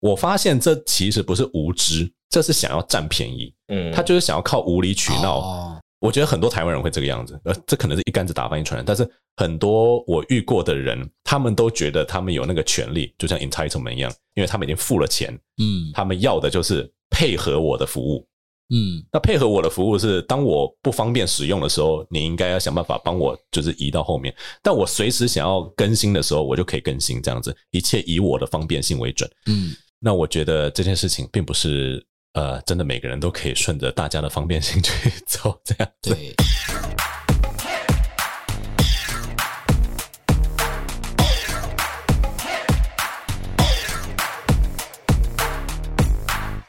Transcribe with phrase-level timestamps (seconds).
[0.00, 3.52] 我发现这其实不是无知，这是想要占便宜。
[3.68, 5.40] 嗯，他就是想要靠无理取闹。
[5.40, 8.84] 哦，我觉得很多台湾人会这个样子，呃，这可能是一竿子打翻一船人。
[8.84, 15.32] 但是很多我遇过的人，他们都觉得他们有那个权利，就像 entitlement 一样，因为他们已经付了钱。
[15.60, 18.26] 嗯，他们要的就是配合我的服务。
[18.70, 24.34] 嗯，那配合我的服务是，当我不方便使用的时候，你应该要想办法帮我，就是移到后面。
[24.62, 29.28] 但我随时想要更新的时候，我就可以更新，这样子，一切以我的方便性为准。
[29.46, 32.00] 嗯，那我觉得这件事情并不是，
[32.34, 36.14] 呃，真的每个人都可以顺着大家的方便性 去走，这样子。
[36.14, 36.32] 对。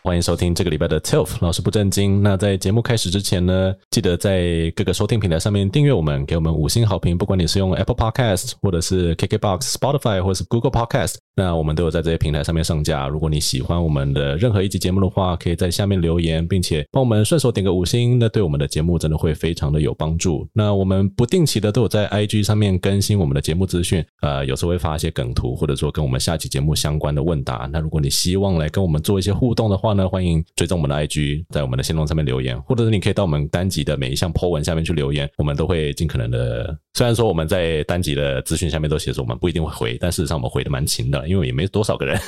[0.01, 2.23] 欢迎收听这个礼拜的 TILF 老师不正经。
[2.23, 7.15] 那在节目开始之前呢，记得在各个收听平台上面订阅我们，给我们五星好评。
[7.15, 13.07] 不管你是用 Apple Podcast，或者是 KKBox、Spotify，或者是 Google Podcast，那我们都有在这些平台上面上架。
[13.07, 20.45] 如果你喜欢我们的任何一集节目的话，可以在下面留言，并且帮我们顺手点个五星，那对我们的节目真的会非常的有帮助。
[20.51, 27.69] 那我们不定期的都有在 IG 上面更新我们的节目资讯，呃，有时候会发一些梗图，或者说跟我们下期节目相关的问答。
[27.71, 36.77] 那如果你希望来跟我们做一些互动的话呢，欢迎追踪我们的 IG，在我们的限动上面留言，或者是你可以到我们单集的每一项 po 文下面去留言，我们都会尽可能的。
[36.95, 42.19] 虽然说我们在单集的资讯下面都写着我们不一定会回，但事实上我们回的蛮勤的，因为也没多少个人，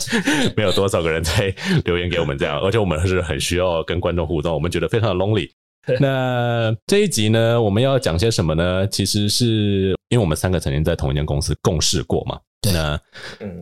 [0.56, 1.52] 没有多少个人在
[1.84, 5.50] 留言给我们这样，而且我们是很需要跟观众互动，我们觉得非常的 lonely。
[5.98, 8.86] 那这一集呢，我们要讲些什么呢？
[8.88, 12.38] 其实是因为我们三个曾经在同一间公司共事过嘛。
[12.62, 13.00] 对，那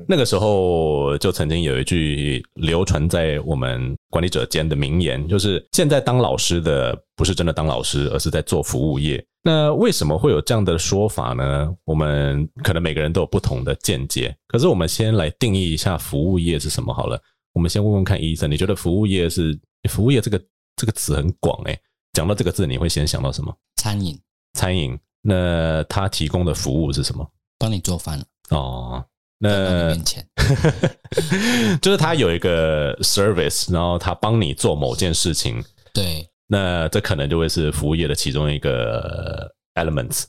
[0.08, 9.24] 那个时候就曾经有一句流传在我们管理者间的名言，就是现在当老师的不是真的当老师，而是在做服务业。
[9.44, 11.72] 那为什么会有这样的说法呢？
[11.84, 14.36] 我们可能每个人都有不同的见解。
[14.48, 17.19] 可是我们先来定义一下服务业是什么好了。
[17.54, 19.56] 我们先问问看医生，你觉得服务业是
[19.88, 20.42] 服务业这个
[20.74, 21.78] 这个词很广诶，
[22.14, 23.56] 讲到这个字，你会先想到什么？
[23.76, 24.20] 餐饮，
[24.54, 24.98] 餐饮。
[25.22, 27.25] 那他提供的服务是什么？
[27.59, 28.20] 帮你做饭。
[28.50, 29.04] 哦，
[29.38, 29.94] 那
[31.81, 35.62] 就是他有一个 service，然后他帮你做某件事情。
[35.92, 40.25] 对，那这可能就会是服务业的其中一个 elements，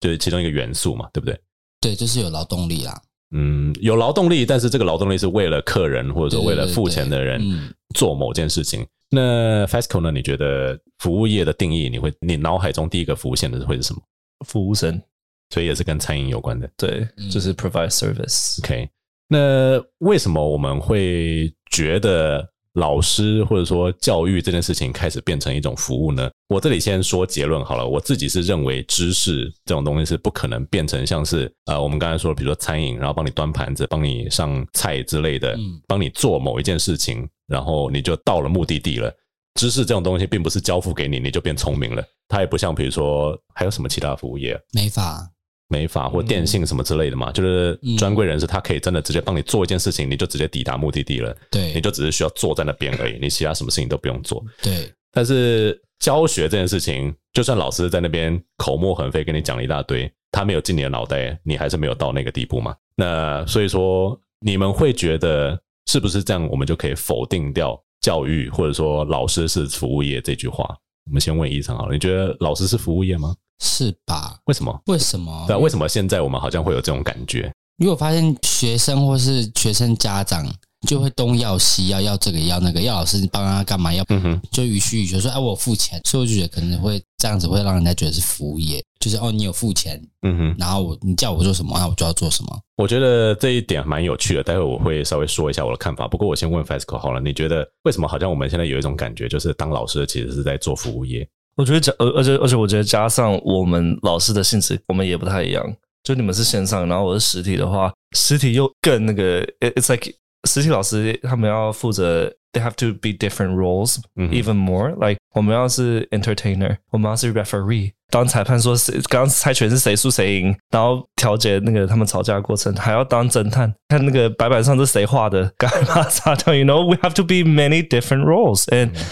[0.00, 1.38] 就是其中一个元素嘛，对不对？
[1.80, 3.00] 对，就是有劳动力啦。
[3.36, 8.86] 嗯，有劳动力，但是这个劳动力是为了客人或者说为了付钱的人做某件事情。
[9.10, 10.10] 那 FESCO 呢？
[10.10, 14.00] 你觉得服务业的定义，你会你脑海中第一个浮现的会是什么？
[14.46, 15.00] 服务生。
[15.50, 18.58] 所以也是跟餐饮有关的，对，就是 provide service。
[18.64, 18.88] OK，
[19.28, 22.44] 那为什么我们会觉得
[22.74, 26.28] 老师或者说教育这件事情开始变成一种服务呢？
[26.48, 35.56] 我这里先说结论好了，我自己是认为知识这种东西是不可能变成像是呃我们刚才说，比如说餐饮，然后帮你端盘子、帮你上菜之类的，
[35.86, 39.14] 帮你做某一件事情，然后你就到了目的地了。
[39.54, 45.30] 知识这种东西并不是交付给你你就变聪明了，它也不像比如说还有什么其他服务业，美发。
[45.68, 51.34] 美发或电信什么之类的嘛，嗯、就是专柜人士，他可以真的直接帮你做一件事情，你就直接抵达目的地了。
[51.50, 54.44] 对，你就只是需要坐在那边而已，你其他什么事情都不用做。
[54.62, 62.76] 对，但是教学这件事情，就算老师在那边口沫横飞跟你讲了一大堆，他没有进你的脑袋，你还是没有到那个地步嘛。
[62.94, 70.62] 那所以说，你们会觉得是不是这样，我们就可以否定掉教育或者说老师是服务业这句话？
[71.06, 73.34] 我们先问医生好了，你觉得老师是服务业吗？
[73.62, 74.36] 是吧？
[74.44, 74.78] 为什么？
[74.88, 75.44] 为什么？
[75.46, 77.50] 对啊，为什么现在我们好像会有这种感觉？
[77.78, 80.46] 因为我发现学生或是学生家长
[80.86, 83.92] 就会东要西要，要这个要那个，要老师帮他干嘛？
[83.92, 92.60] 要嗯哼，就予取予求说，哎，我付钱，所以我就觉得可能会这样子会让人家觉得是服务业，就是哦，你有付钱，嗯哼，然后我你叫我做什么，那我就要做什么。
[92.76, 96.08] 我觉得这一点蛮有趣的，待会我会稍微说一下我的看法。
[96.08, 101.26] 不过我先问 Fasco 好了，你觉得为什么好像我们现在有一种感觉，就是当老师其实是在做服务业？
[101.56, 105.64] 我觉得加，而而且而且，我觉得加上我们老师的性质，我们也不太一样。
[106.02, 109.42] 就你们是线上，然后我是实体的话，实体又更那个。
[109.60, 110.12] It's like
[110.47, 126.53] 实体老师他们要负责，they have to be different roles even more。Like 我们要是 entertainer，我们要是 referee，当裁判说谁刚刚猜拳是谁输谁赢，然后调解那个他们吵架的过程，还要当侦探，看那个白板上是谁画的，干嘛擦掉？
[126.53, 129.05] You know we have to be many different roles and、嗯。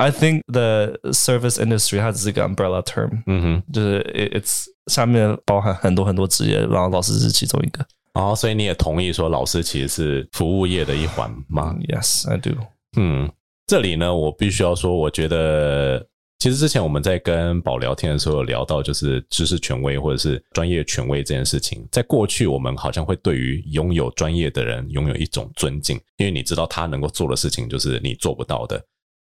[0.00, 4.00] I think the service industry 它只是一个 umbrella term，嗯哼，就是
[4.32, 7.84] it's 下面包含很多很多职业，然后老师是其中一个。
[8.13, 11.75] 哦，所以你也同意说老师其实是服务业的一环吗？
[11.75, 12.51] 嗯，Yes, I do。
[12.95, 13.31] 嗯，
[13.65, 16.05] 这里呢，我必须要说，我觉得
[16.37, 28.79] 其实之前我们在跟宝聊天的时候有聊到，就是知识权威或者是专业权威这件事情，在过去我们好像会对于拥有专业的人拥有一种尊敬，因为你知道他能够做的事情就是你做不到的，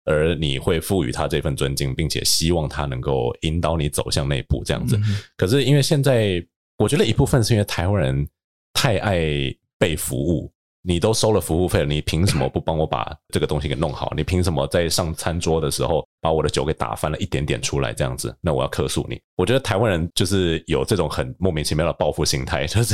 [0.04, 4.96] 而你会赋予他这份尊敬，并且希望他能够引导你走向那一步这样子。
[5.38, 6.46] 可是因为现在，
[6.78, 8.28] 我觉得一部分是因为台湾人
[8.76, 9.20] 太爱
[9.80, 10.52] 被服务。
[10.88, 14.14] 你都收了服务费了，你凭什么不帮我把这个东西给弄好？
[14.16, 18.38] 你凭什么在上餐桌的时候把我的酒给打翻了一点点出来这样子？
[18.40, 19.20] 那我要客诉你。
[19.36, 22.94] 我觉得台湾人就是有这种很莫名其妙的报复心态，就是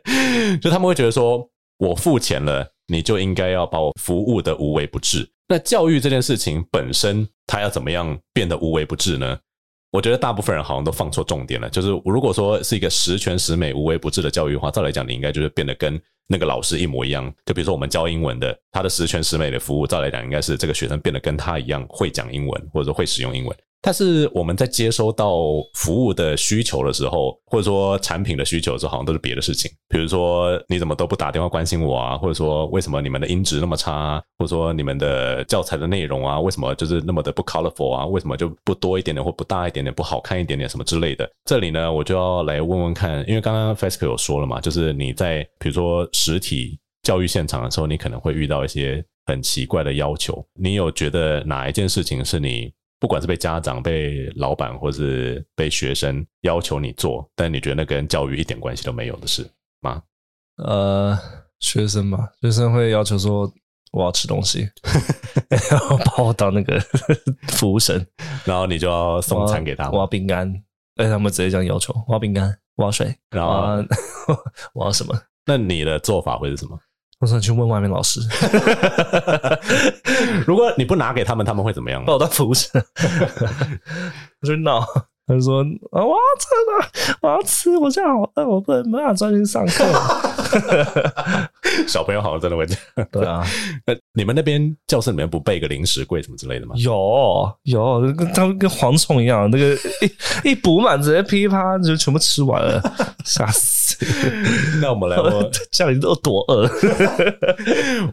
[0.60, 1.48] 就他们会觉得说，
[1.78, 5.26] 我付钱了，你就应该要把我服务的无微不至。
[5.48, 9.38] 那教育这件事情本身，它要怎么样变得无微不至呢？
[9.92, 11.70] 我觉得大部分人好像都放错重点了。
[11.70, 16.00] 就是如果说是一个十全十美、无微不至的教育的话，照来讲，你应该就是变得跟。
[16.28, 23.54] 那个老师一模一样，就比如说我们教英文的，他的十全十美的服务，照来讲应该是这个学生变得跟他一样会讲英文，或者说会使用英文。
[23.84, 25.34] 但是我们在接收到
[25.74, 29.68] 服务的需求的时候，或者说产品的需求的时候，好像都是别的事情。
[29.88, 32.16] 比如说你怎么都不打电话关心我啊？
[32.16, 34.22] 或者说为什么你们的音质那么差啊？
[34.38, 38.06] 或者说你们的教材的内容啊，为什么就是那么的不 colorful 啊？
[38.06, 41.28] 为什么就不多一点点或不大一点点，不好看一点点什么之类的？
[41.44, 50.40] 这里呢，我就要来问问看，因为刚刚 Fasco 有说了嘛，就是你在比如说实体教育现场的时候，你可能会遇到一些很奇怪的要求。
[50.54, 52.72] 你有觉得哪一件事情是你？
[53.02, 59.44] 不管是被家长、被老板，或是被学生要求你做，但你觉得那跟教育一点关系都没有的事
[59.82, 60.00] 吗？
[60.58, 61.18] 呃，
[61.58, 63.52] 学生嘛，学生会要求说
[63.90, 64.70] 我要吃东西，
[65.68, 66.78] 然后把我当那个
[67.50, 68.06] 服务生，
[68.44, 69.94] 然后你就要送餐给他们。
[69.94, 70.48] 我要饼干，
[70.94, 73.86] 哎，他们直接这样要求，我要饼干，我要水，然后我要，
[74.74, 75.20] 我要什么？
[75.44, 76.78] 那你的做法会是什么？
[77.22, 78.18] 我想去问外面老师，
[80.44, 82.04] 如果你不拿给他们，他们会怎么样？
[82.04, 82.82] 把我当服务生，
[84.42, 84.84] 我就闹。
[85.26, 85.60] 他就说
[85.92, 89.84] ：“啊，我要吃了，我要吃，我现在好饿，我不能没办法专心上课。
[91.86, 93.08] ”小朋友好像真的会这样。
[93.10, 93.42] 对啊，
[93.86, 96.74] 那你们那边教室里面不备个零食柜什么之类的吗？
[96.76, 99.74] 有有，跟他们跟蝗虫一样，那个
[100.44, 102.82] 一一补满直接噼啪就全部吃完了，
[103.24, 103.96] 吓死！
[104.80, 106.68] 那我们来问，家里都多饿？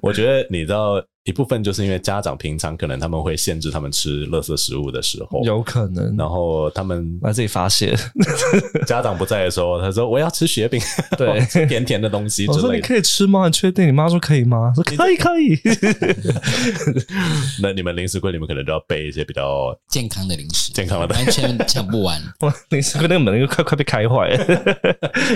[0.01, 1.03] 我觉得你知道。
[1.29, 7.95] 一部分就是因为家长平常可能他们会限制他们吃垃圾食物的时候，有可能，然后他们 来自己发泄。
[8.87, 10.81] 家长不在的时候，他说我要吃雪饼，
[11.15, 12.63] 对， 甜甜的东西之类的。
[12.63, 13.45] 我说你可以吃吗？
[13.45, 13.85] 你确定？
[13.87, 14.73] 你妈说可以吗？
[14.73, 15.55] 说可以，可以。
[17.61, 22.19] 那你们零食柜里面可能都要备一些比较健康的零食，健康的完全抢不完。
[22.39, 24.61] 哇，零食柜那个门又快快被开坏了，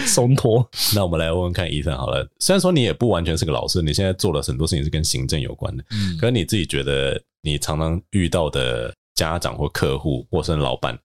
[0.08, 0.68] 松脱。
[0.96, 2.28] 那我们来问问看医生好了。
[2.40, 5.83] 虽然说你也不完全是个老师，你现在做的很多事情是跟行政有关的。
[5.92, 10.98] 嗯，可是你自己觉得，你常常遇到的家长或客户或是老板，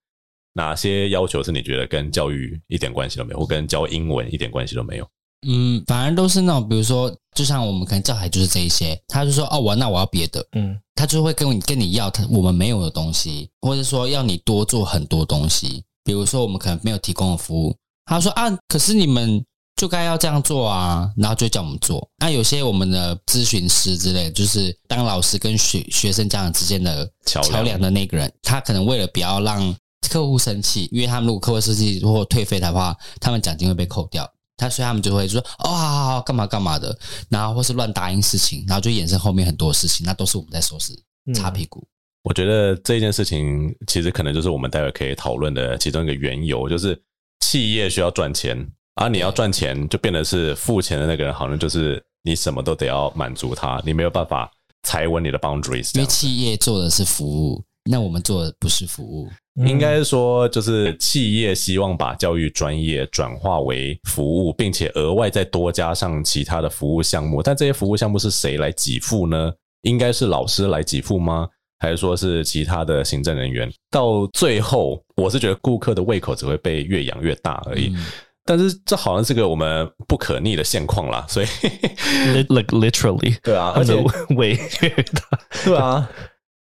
[0.54, 5.08] 哪些要求是你觉得跟教育一点关系都没有，或跟教英文一点关系都没有？
[5.46, 19.44] 嗯，反而都是那种，比如说，就像我们可能教材就是这一些，他就说哦，我那我要别的，嗯，他就会跟你跟你要他我们没有的东西，或者说要你多做很多东西，比如说我们可能没有提供的服务，他说啊，可是你们。
[19.78, 22.10] 就该要这样做啊，然后就叫我们做。
[22.18, 29.72] 那有些我们的咨询师之类，就是当老师跟学学生家长之间的桥梁的那个人，他可能为了不要让
[30.10, 34.28] 客户生气，因为他们如果客户生气或退费的话，他们奖金会被扣掉。
[34.56, 36.98] 他所以他们就会说哦，好好好，干嘛干嘛的，
[37.28, 40.92] 然后或是乱答应事情，然后就衍生后面很多事情，那都是我们在收拾
[41.32, 41.86] 擦屁股。
[42.24, 47.00] 我觉得这件事情其实可能就是我们待会可以讨论的其中一个缘由，就是
[47.38, 48.68] 企业需要赚钱。
[48.98, 49.06] 啊！
[49.08, 54.50] 你要赚钱，就变得是付钱的那个人，好像就是你什么都得要满足他，你没有办法
[54.82, 55.94] 踩稳你的 boundaries。
[55.94, 59.28] 因为企业做的是服务，那我们做的不是服务。
[59.66, 67.40] 应该说，就是企业希望把教育专业转化为服务，并且额外再多加上其他的服务项目。
[67.40, 69.52] 但这些服务项目是谁来给付呢？
[69.82, 71.48] 应该是老师来给付吗？
[71.78, 73.72] 还是说是其他的行政人员？
[73.92, 77.92] 到最后，我是觉得顾客的胃口只会被越养越大而已。
[77.94, 78.04] 嗯
[78.48, 81.46] 但是这好像是个我们不可逆的现况啦，所以
[82.48, 83.94] like literally 对啊，而且
[84.36, 86.08] 胃越大，对啊，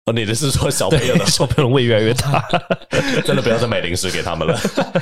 [0.07, 2.43] 哦，你的是说小朋友的 小朋友胃越来越大，
[3.23, 4.59] 真的不要再买零食给他们了。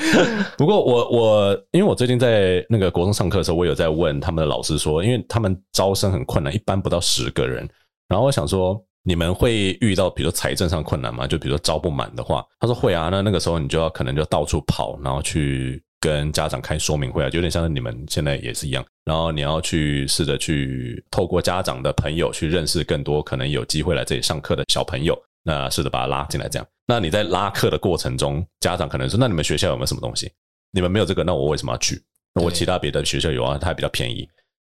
[0.59, 7.65] 不过我我因为我最近在那个国中上课的时候，我有在问他们的老师说，因为他们招生很困难，一般不到十个人。
[8.09, 11.25] 然后我想说，你们会遇到比如说财政上困难吗？
[11.25, 13.07] 就比如说招不满的话，他说会啊。
[13.09, 15.81] 那那个时候你就要可能就到处跑，然后去。
[16.03, 18.86] 跟家长开说明会啊，就有点像是你们现在也是一样。
[19.05, 26.67] 然后你要去试着去透过家长的朋友去认识更多可能有机会来这里上课的小朋友，那试着把他拉进来，这样。
[26.88, 30.29] 那你在拉课的过程中，家长可能说：“那你们学校有没有什么东西？
[30.72, 32.01] 你们没有这个，那我为什么要去？
[32.33, 34.27] 那我其他别的学校有啊，它还比较便宜。”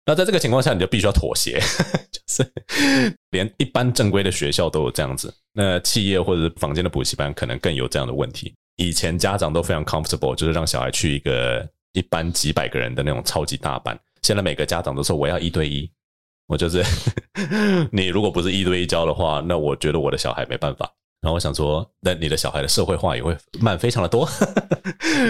[0.06, 1.58] 那在这个情况下，你就必须要妥协，
[2.12, 2.52] 就是
[3.30, 5.34] 连一般正规的学校都有这样子。
[5.54, 8.54] 那企业或者是坊间的补习班，可能更有这样的问题。
[8.82, 13.98] 以前家长都非常 comfortable，就是让小孩去一个一班几百个人的那种超级大班。
[14.24, 15.88] 现在每个家长都说：“我要一对一。”
[16.50, 16.84] 我就是，
[17.94, 20.92] 你如果不是一对一教的话，那我觉得我的小孩没办法。
[21.22, 24.28] 然后我想说，那你的小孩的社会化也会慢非常的多。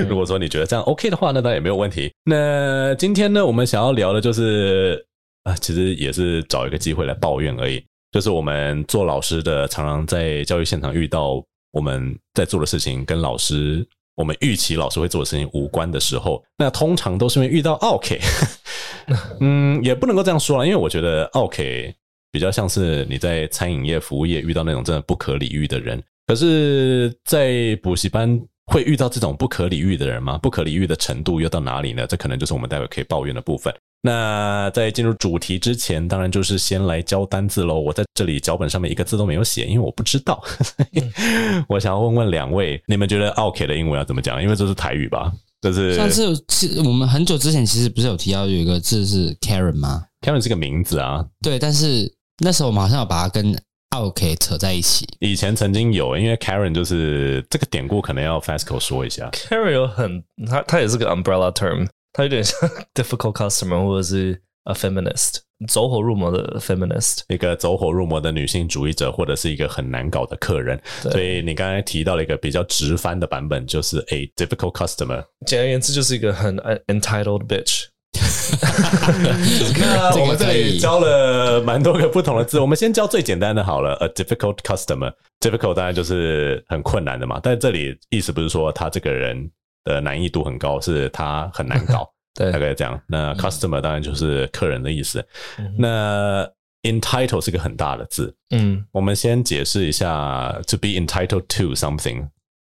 [0.07, 2.09] 如果说你觉得这样 OK 的话，那当然也没有问题。
[2.23, 5.05] 那今天呢，我们想要聊的就是
[5.43, 7.83] 啊，其实也是找一个机会来抱怨而已。
[8.13, 18.19] 就是我们做老师的，常常在教育现场遇到我们在做的事情跟老师我们预期老师会做的事情无关的时候，那通常都是因为遇到 OK。
[19.39, 21.93] 嗯，也不能够这样说啦，因为我觉得 OK
[22.31, 26.01] 比较像是你在餐饮业、服务业遇到那种真的不可理喻的人。
[26.27, 30.37] 可是，在补习班会遇到这种不可理喻的人吗？
[30.37, 32.07] 不可理喻的程度又到哪里呢？
[32.07, 33.73] 这可能就是我们待会可以抱怨的部分。
[34.01, 37.79] 那在进入主题之前，当然就是先来教单字喽。
[37.79, 40.43] 我在这里脚本上面一个字都没有写，因为我不知道。
[41.69, 44.41] 我想要问问两位，你们觉得 OK 的英文要怎么讲？
[44.41, 45.31] 因为这是台语吧？
[45.61, 51.23] 就是上次是我们很久之前其实不是有提到有一个字是 Karen 吗？Karen 是个名字啊。
[51.39, 53.55] 对，但是那时候我们好像有把它跟
[53.95, 55.07] OK 扯在一起。
[55.19, 59.29] 以前曾经有，因为 Karen 就是这个典故，可能要 Fasco 说一下。
[59.29, 65.39] Karen 有很，它它也是个 umbrella term，它有点像 difficult customer 或者是 a feminist。
[65.67, 70.81] 走火入魔的 feminist，一个走火入魔的女性主义者，或者是一个很难搞的客人。
[71.03, 75.23] 所以你刚才提到了一个比较直翻的版本，就是 a difficult customer。
[75.45, 77.83] 简而言之，就是一个很 entitled bitch。
[79.79, 83.93] 那我们这里教了蛮多个不同的字，我们先教最简单的好了。
[83.97, 87.39] a difficult customer，difficult difficult 当然就是很困难的嘛。
[87.41, 89.49] 但这里意思不是说他这个人
[89.83, 92.07] 的难易度很高，是它很难搞。
[92.33, 93.01] 对，大概这样。
[93.07, 95.25] 那 customer 当然就是客人的意思。
[95.57, 96.49] 嗯、那
[96.83, 98.33] entitled 是个很大的字。
[98.51, 102.29] 嗯，我们先解释一下 to be entitled to something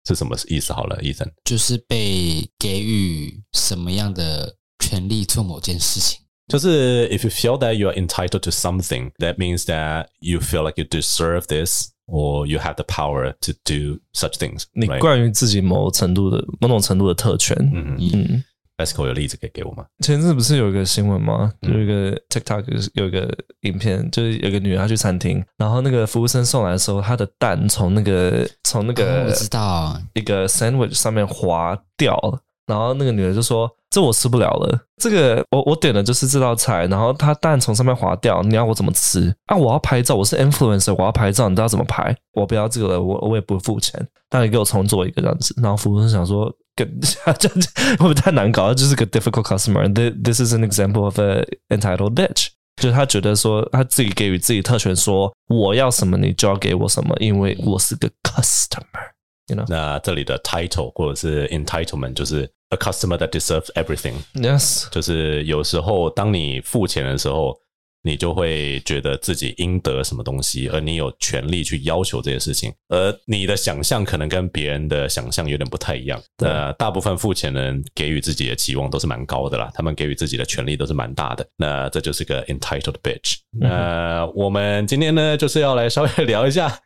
[0.09, 1.31] 是什么意思好了，Ethan。
[1.45, 6.21] 就是被给予什么样的权利做某件事情。
[6.49, 10.83] 就是 if you feel that you are entitled to something, that means that you feel like
[10.83, 14.65] you deserve this or you have the power to do such things。
[14.73, 17.57] 你关于自己某程度的某种程度的特权。
[17.73, 18.11] 嗯嗯。
[18.13, 18.45] 嗯
[18.81, 19.85] Esco 有例子可以给我吗？
[20.03, 21.53] 前阵不是有一个新闻吗？
[21.61, 22.65] 有一个 TikTok
[22.95, 39.57] 有一个影片，就是有个女人她去餐厅，然后那个服务生送来的时候，她的蛋从那个从那个我知道一个 sandwich 上面滑掉了，然后那个女人就说：“这我吃不了了，这个我我点的就是这道菜，然后它蛋从上面滑掉，你要我怎么吃啊？
[39.57, 42.17] 我要拍照，我是 influencer，我要拍照，你知道怎么拍？
[42.35, 46.51] 我不要这个了，我我也不付钱，但你给我重做一个这样子。”然后服务生想说。
[46.77, 48.73] 这会不会太难搞？
[48.73, 49.87] 就是个 difficult customer。
[50.23, 52.47] This is an example of an entitled bitch。
[52.81, 59.11] 就是他觉得说他自己给予自己特权，说我要什么你就要给我什么，因为我是个 customer。
[59.50, 59.66] You know？
[59.68, 67.60] 那这里的 title 或者是 entitlement 就是 a customer that deserves everything。Yes，就是有时候当你付钱的时候。
[68.03, 76.21] 你就会觉得自己应得什么东西，而你有权利去要求这些事情，而你的想象可能跟别人的想象有点不太一样。
[76.39, 81.47] 那大部分付钱的人给予自己的期望都是蛮高的啦，他们给予自己的权利都是蛮大的。
[81.57, 83.37] 那这就是个 entitled bitch。
[83.53, 86.79] 那我们今天呢，就是要来稍微 聊一下，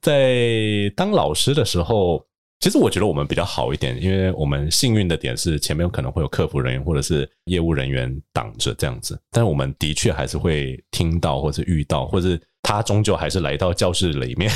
[0.00, 2.24] 在当老师的时候。
[2.62, 14.48] 其实我觉得我们比较好一点，因为我们幸运的点是前面有可能会有客服人员或者是业务人员挡着这样子，但是我们的确还是会听到或者遇到，或者是他终究还是来到教室里面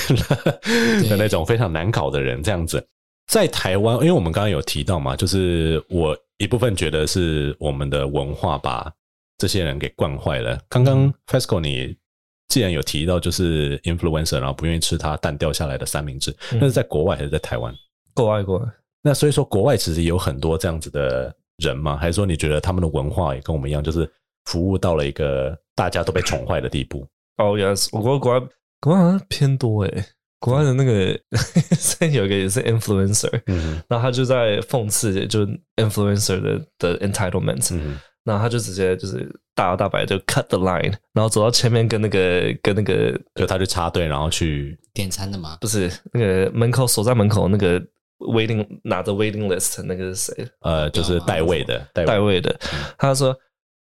[1.08, 2.86] 的那种非常难搞的人这样子。
[3.26, 8.88] 在台湾，因为我们刚刚有提到嘛，就是我一部分觉得是我们的文化把
[9.36, 10.56] 这些人给惯坏了。
[10.68, 11.96] 刚刚 Fasco 你
[12.46, 17.75] 既然有提到就是 influencer，然后不愿意吃他蛋掉下来的三明治，那是在国外还是在台湾？
[18.16, 18.64] 国外，国外。
[19.02, 21.96] 那所以说，国外其实有很多这样子的人吗？
[21.96, 24.11] 还是说你觉得他们的文化也跟我们一样，就是
[24.46, 27.06] 服务到了一个大家都被宠坏的地步？
[27.37, 28.46] 哦、oh,，yes，我觉得国外
[28.80, 30.04] 国外好像偏多诶。
[30.38, 31.18] 国外的那个
[32.12, 35.46] 有一个也是 influencer，嗯，然后他就在讽刺就
[35.76, 45.56] influencer 的的 entitlement，嗯，然后他就直接就是大摇大摆就 cut the line，然后走到前面跟那个跟那个就他去插队，然后去点餐的嘛？
[45.61, 47.82] 不是那个门口守在门口那个
[48.19, 50.47] waiting 拿着 waiting list 那个是谁？
[50.61, 52.59] 呃，就是代位的代位的，
[52.97, 53.29] 他说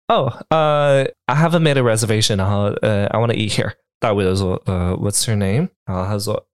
[0.08, 3.72] 哦呃、oh, uh,，I haven't made a reservation，然后呃、uh,，I want to eat here。
[3.98, 5.68] 代位的说呃、uh,，What's your name？
[5.84, 6.46] 然后他说。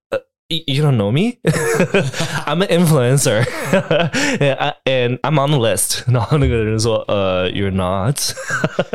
[0.49, 1.38] You don't know me?
[2.44, 3.42] I'm an influencer,
[4.84, 6.02] and I'm on the list.
[6.12, 8.18] 然后那个人说：“呃、uh,，You're not。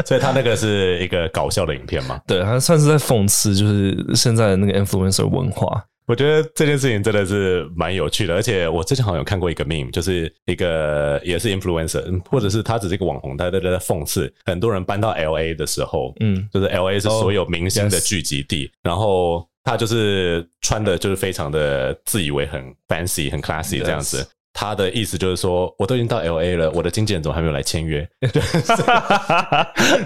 [0.05, 2.21] ”所以他那个是一个搞笑的影片嘛？
[2.27, 5.83] 对，他算是在讽刺，就是现在的那个 influencer 文化。
[6.06, 18.92] 我觉得这件事情真的是蛮有趣的，而且我之前好像有看过一个 meme，就是一个也是 influencer，或者是他只是一个网红，他在在讽刺很多人搬到 LA 的时候，嗯，就是 LA 是所有明星的聚集地，oh.
[18.92, 19.48] 然后。
[19.64, 24.26] 他就是穿的，就是非常的自以为很 fancy、很 classy 这样子。
[24.52, 28.06] 他的意思就是说，我都已经到 LA 了，我的经纪人怎么还没有来签约？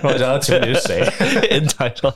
[0.03, 1.03] 我想要请问你是谁？
[1.51, 2.15] Entitled，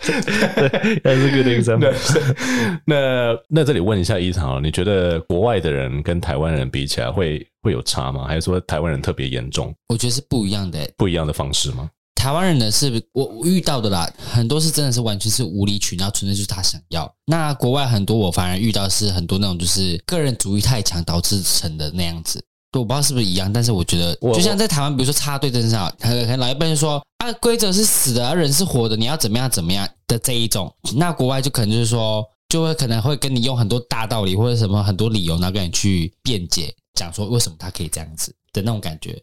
[1.02, 1.94] 那是 good example。
[2.86, 8.26] 那那这里问一下伊场，你觉得国外的人跟台湾人比起来会会有差吗？
[8.26, 9.74] 还是说台湾人特别严重？
[9.88, 11.90] 我觉得是不一样的，不一样的方式吗？
[12.20, 17.10] 台湾人呢，是我遇到的啦，很多是真的是完全是无理取闹，纯粹就是他想要。
[17.24, 22.38] 那国外很多我反而遇到是很多那种就是个人主义太强导致成的那样子。
[22.74, 30.70] 我不知道是不是一样，但是我觉得就像在台湾，比如说插队真上，可能老一辈就说啊，规则是死的，人是活的，你要怎么样怎么样的这一种。
[30.96, 39.18] 那国外就可能就是说，就会可能会跟你用很多大道理或者什么很多理由，然后跟你去辩解，讲说为什么他可以这样子的那种感觉。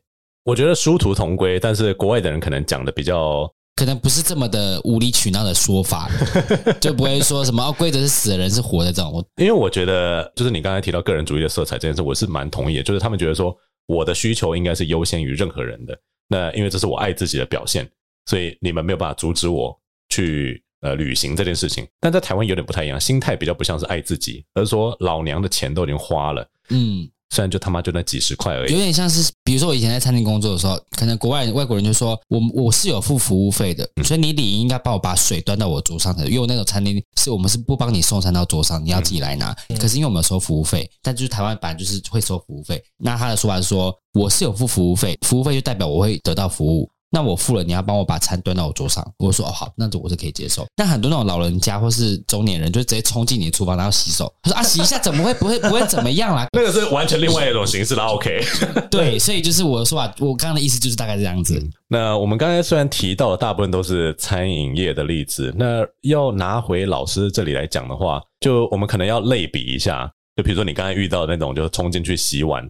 [0.47, 6.09] 我觉得殊途同归，但是国外的人可能讲的比较，可能不是这么的无理取闹的说法，
[6.79, 9.21] 就不会说什么哦，规则是死的，人是活的这种。
[9.35, 12.83] 因为我觉得，就是你刚才提到个人主义的色彩这件事，我是蛮同意的。
[12.83, 13.53] 就是他们觉得说，
[13.87, 15.99] 我的需求应该是优先于任何人的。
[16.29, 17.85] 那因为这是我爱自己的表现，
[18.25, 19.77] 所以你们没有办法阻止我
[20.07, 21.85] 去呃旅行这件事情。
[21.99, 27.05] 但在台湾有点不太一样，心态比较不像是爱自己，而是说老娘的钱都已经花了，嗯。
[27.29, 39.55] 虽然就他妈就那几十块而已，有点像是，比如说我以前在餐厅工作的时候，可能国外外国人就说我我是有付服务费的，所以你理应应该帮我把水端到我桌上的，因为我那种餐厅是我们是不帮你送餐到桌上，你要自己来拿。
[39.79, 46.89] 可是因为我们有收服务费，但就是台湾本来就是会收服务费，那他的说法是说我是有付服务费，服务费就代表我会得到服务。
[47.09, 49.05] 那我付了，你要帮我把餐端到我桌上。
[49.17, 50.65] 我说哦好，那这我是可以接受。
[50.75, 54.31] 但很多那种老人家或是中年人，就直接冲进你的厨房然后洗手。
[54.43, 56.45] 他说啊，洗一下怎么会不会不会怎么样啦？
[56.53, 58.41] 那个是完全另外一种形式的 OK。
[58.91, 61.57] 对，所以就是我的说法，我刚刚的意思就是大概这样子。
[61.57, 70.11] 嗯，那我们刚才虽然提到的大部分都是餐饮业的例子，那要拿回老师这里来讲的话，就我们可能要类比一下。
[70.35, 72.63] 就比如说你刚才遇到的那种，就是冲进去洗碗。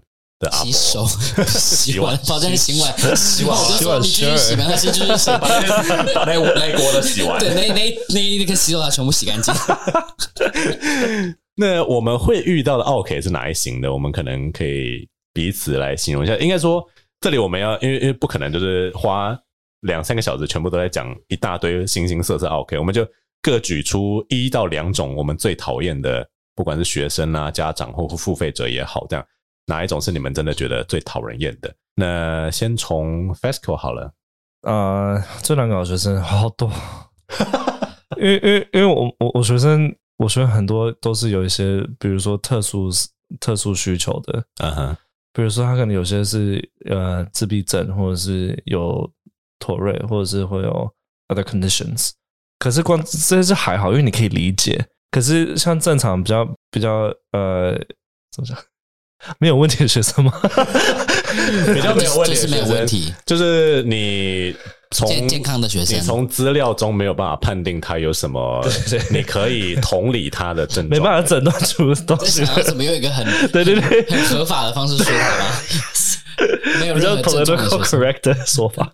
[0.52, 1.04] 洗手、
[1.47, 5.62] 洗碗，保证洗碗、洗碗、洗碗，你继续洗，没关系，继续洗，把那
[6.13, 7.39] 把那那锅都洗完。
[7.39, 9.52] 对，那那那那个洗手台全部洗干净。
[11.60, 13.91] 那我们会遇到的 OK 是哪一型的？
[13.91, 16.36] 我们可能可以彼此来形容一下。
[16.38, 16.86] 应该说，
[17.19, 19.36] 这里我们要，因为因为不可能就是花
[19.82, 23.04] 两三个小时全部都在讲一大堆形形色色 OK，，我们就
[23.41, 26.23] 各举出一到两种我们最讨厌的，
[26.56, 29.26] 不管是学生啊、家长或付费者也好，这样。
[29.67, 31.73] 哪一种是你们真的觉得最讨人厌的？
[31.95, 34.12] 那先从 FESCO 好了。
[34.63, 36.69] 呃，最难搞的学生好多，
[38.17, 42.89] 因为因为因为我我我学生我学生很多都是有一些，比如说特殊
[43.39, 44.97] 特殊需求的，嗯哼、uh，huh.
[45.34, 49.10] 比如说他可能有些是呃自闭症，或者是有
[49.60, 50.91] 妥瑞，或者是会有
[51.27, 52.12] other conditions。
[52.60, 54.88] 可是光这些是还好，因为你可以理解。
[55.12, 57.77] 可是像正常比较比较呃
[58.32, 58.58] 怎么讲？
[59.39, 60.32] 没有问题的学生吗？
[61.73, 64.56] 比较没有问题的学生，就是没有问题，就是你
[64.91, 68.65] 从健健康的学生，你从资料中没有办法判定他有什么，
[69.12, 72.45] 你可以同理他的症状，没办法诊断出东西。
[72.63, 75.45] 怎么用一个很对对对很合法的方式说他吗？
[76.80, 78.88] 没有任何 political correct 的说法。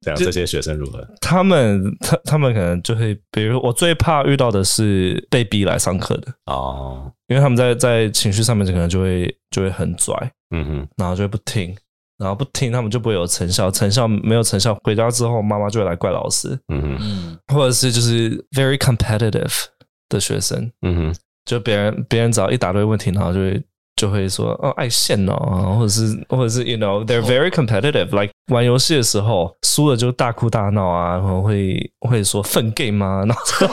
[0.00, 1.04] 这样这些学生如何？
[1.20, 10.14] 他们他他们可能就会，比如我最怕遇到的是被逼来上课的哦，因为他们在在情绪上面可能就会就会很拽，
[10.50, 11.76] 嗯哼，然后就会不听，
[12.18, 19.64] 然后不听，他们就不会有成效，成效没有成效，回家之后妈妈就会来怪老师，嗯哼，或者是就是 very competitive
[20.08, 23.62] 的学生，嗯哼，就别人别人只要一答对问题，然后就会。
[23.96, 33.24] 就会说哦爱现哦，或者是或者是 you know they're very competitive，like 玩游戏的时候输了就大哭大闹啊，然后会会说粪 game 吗？
[33.26, 33.66] 然后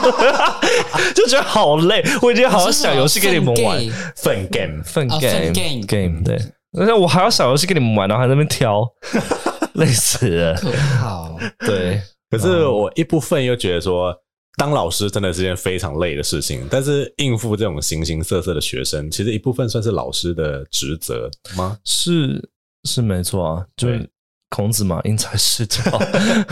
[1.14, 3.78] 就觉得好累， 我已经好好想游戏给你们玩。
[4.16, 6.38] 粪 game 粪 game game 对，
[6.78, 8.82] 而且我还要小游戏跟你们玩，然后还在那边挑，
[9.74, 10.56] 累死了，
[11.00, 14.14] 好对，可是我一部分又觉得说。
[14.56, 21.78] 当老师真的是件非常累的事情，但是应付这种形形色色的学生，其实一部分算是老师的职责吗？
[21.84, 22.50] 是
[22.88, 24.08] 是没错啊，就是
[24.50, 25.82] 孔子嘛，因材施教。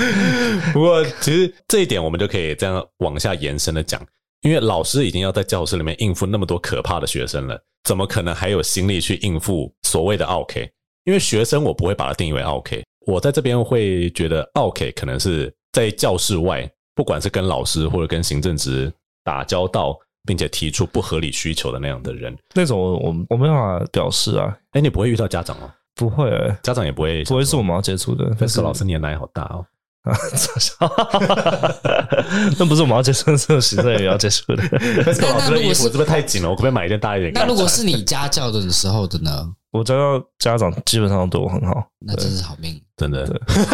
[0.72, 4.04] 不过，其实这一点我们就可以这样往下延伸的讲，
[4.40, 10.68] 因为老师已经要在教室里面应付那么多可怕的学生了，怎么可能还有心力去应付所谓的 OK？？
[11.04, 18.92] 因为学生我不会把它定义为 OK，，我在这边会觉得 OK 可能是在教室外，不管是跟老师或者跟行政职
[19.24, 24.56] 打交道，并且提出不合理需求的那样的人，那种我我我没办法表示啊。
[24.72, 25.70] 哎，你不会遇到家长哦？
[25.94, 28.34] 不会、欸，家长也不会，不会是我们要接触的。
[28.38, 29.64] 但是老师，你的奶好大哦。
[30.02, 30.16] 啊，
[32.58, 34.62] 那不是我们要接触的，行政也要接触的。
[35.04, 36.48] 但是老师的衣服是不是太紧了？
[36.48, 37.32] 我可不可以买一件大一点？
[37.32, 39.48] 那如果是你家教的时候的呢？
[39.70, 43.24] 我家教家长基本上对我很好，那真是好命，真的。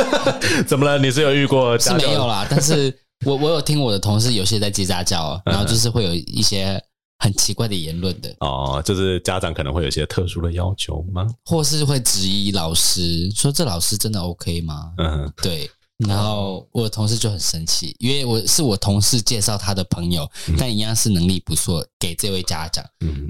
[0.66, 0.98] 怎么了？
[0.98, 1.78] 你是有遇过？
[1.78, 2.94] 是没有啦，但是
[3.26, 6.82] 我我有听我的同事有些在接家教，然后就是会有一些
[7.18, 8.34] 很奇怪的言论的。
[8.40, 11.26] 哦，就是家长可能会有一些特殊的要求吗？
[11.44, 14.92] 或是会质疑老师，说这老师真的 OK 吗？
[14.98, 15.70] 嗯，对。
[16.06, 22.84] 然后我的同事就很生气，因为我是我同事介绍他的朋友，但一样是能力不错，给这位家长。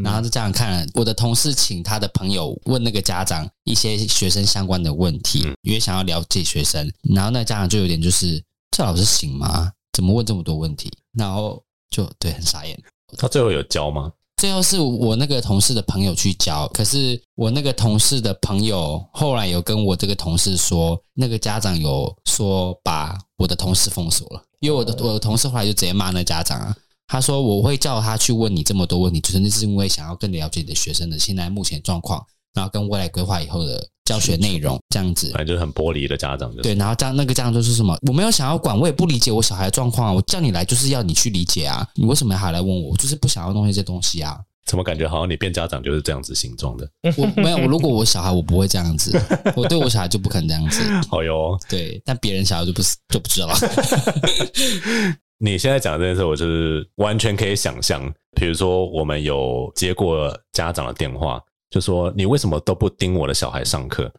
[0.04, 6.92] 然后这家长看了我的同事，请他的朋友问那个家长一些学生相关的问题，因为想要了解学生。
[7.14, 8.44] 然后那家长就有点就是，
[8.76, 9.72] 这老师行吗？
[9.98, 10.88] 怎么问这么多问题？
[11.12, 12.80] 然后就对，很傻眼。
[13.16, 14.12] 他最后有教吗？
[14.36, 26.76] 最后是我那个同事的朋友去教，可是我那个同事的朋友后来有跟我这个同事说，那个家长有说把我的同事封锁了，因为我的我的同事后来就直接骂那家长啊，
[27.08, 33.88] 他说我会叫他去问你这么多问题，就是那是因为想要更了解你的学生的现在目前状况，然后跟未来规划以后的。
[34.08, 36.50] 教学内容这样子，反正就是很玻璃的家长。
[36.62, 37.94] 对，然后这样那个家长就是什么？
[38.06, 40.12] 我没有想要管，我也不理解我小孩的状况啊。
[40.14, 41.86] 我叫你来就是要你去理解啊。
[41.94, 42.92] 你为什么还来问我？
[42.92, 44.38] 我就是不想要弄一些东西啊。
[44.64, 46.90] 怎么感觉好像你变家长就是这样子形状的？
[47.18, 49.14] 我没有，如果我小孩，我不会这样子。
[49.54, 50.82] 我对我小孩就不可能这样子。
[51.10, 51.58] 好哟。
[51.68, 53.56] 对，但别人小孩就不是就不知道了。
[55.36, 58.10] 你现在讲的这件事，我就是完全可以想象。
[58.34, 61.38] 比如说，我们有接过家长的电话。
[61.70, 64.10] 就说你为什么都不盯我的小孩上课？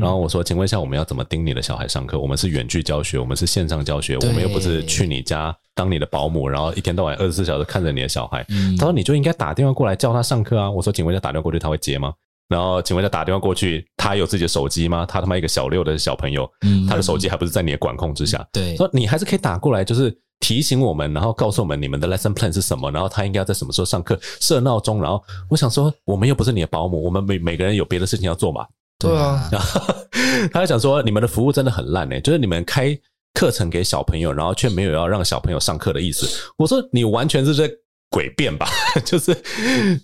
[0.00, 2.18] 然后我说，请问一下，我们要怎么盯你的小孩上课？
[2.18, 8.44] 我们是远距教学，我们是线上教学，我们又不是去你家当你的保姆，然后一天到晚二十四小时看着你的小孩。
[8.76, 10.68] 他说你就应该打电话过来叫他上课啊。
[10.68, 12.12] 我说，请问一下，打电话过去他会接吗？
[12.48, 15.06] 然后请问一下，打电话过去他有自己的手机吗？
[15.06, 16.50] 他他妈一个小六的小朋友，
[16.88, 18.44] 他的手机还不是在你的管控之下？
[18.52, 20.18] 对，说你还是可以打过来，就是。
[20.40, 25.02] 提醒我们，然后告诉我们你们的 lesson plan 是什么，然后他应该要在什么时候上课，设闹钟。
[25.02, 28.66] 然后我想说，我们又不是你的保姆，我们每每个人有别的事情要做嘛。
[28.98, 29.48] 对啊。
[29.50, 29.94] 然 后
[30.52, 32.96] 他就想说，你们的服务真的很烂诶，就是你们开
[33.34, 36.28] 课程给小朋友，然后却没有要让小朋友上课的意思。
[36.56, 37.68] 我说你完全是在
[38.10, 38.68] 诡辩吧？
[39.04, 39.36] 就是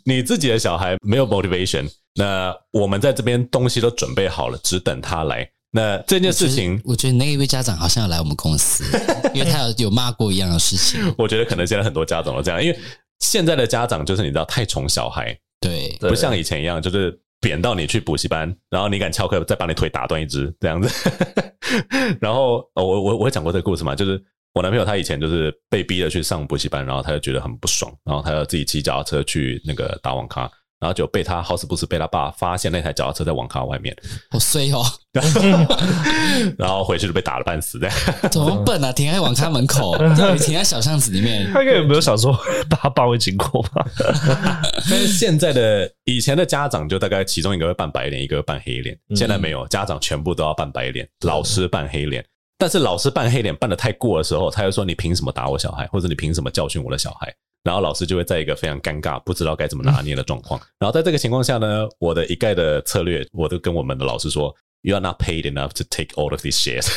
[0.04, 5.48] 你自己的小孩没有 motivation，那我们在这边东西都准备好了，只等他来。
[5.74, 8.84] 那这件事情我，我觉得那一位家长好像要来我们公司，
[9.32, 11.00] 因为他有有骂过一样的事情。
[11.16, 12.78] 我觉得可能现在很多家长都这样，因为
[13.20, 21.10] 现在的家长就是你知道太宠小孩，对，不像以前一样，就是贬到你去补习班，然后你敢翘课，再把你腿打断一只这样子。
[22.20, 30.50] 然后我我我会讲过这个故事嘛，就是我男朋友他以前就是被逼着去上补习班，然后他就觉得很不爽，然后他要自己骑脚踏车去那个打网咖。
[30.82, 33.96] 然后就被他好死不死被他爸发现那台脚踏车在网咖外面，
[34.28, 34.82] 好衰哦！
[36.58, 37.96] 然后回去就被打了半死，这样
[38.32, 38.92] 怎么笨啊？
[38.92, 39.96] 停在网咖门口，
[40.42, 42.36] 停在小巷子里面，他应该有没有想说
[42.68, 43.86] 把他爸会经过吧？
[44.90, 52.24] 但是现在的以前的家长就大概其中一个会扮白脸，一个会扮黑脸，现在没有，家长全部都要扮白脸，老师扮黑脸。
[52.58, 55.86] 但是老师扮黑脸扮的太过的时候，他又说：“你凭什么打我小孩？
[55.88, 57.32] 或者你凭什么教训我的小孩？”
[57.64, 60.60] 然后老师就会在一个非常尴尬、不知道该怎么拿捏的状况。
[60.78, 66.88] 然后在这个情况下呢，我的一概的策略，我都跟我们的老师说：“You are not paid enough to take all of these shares。”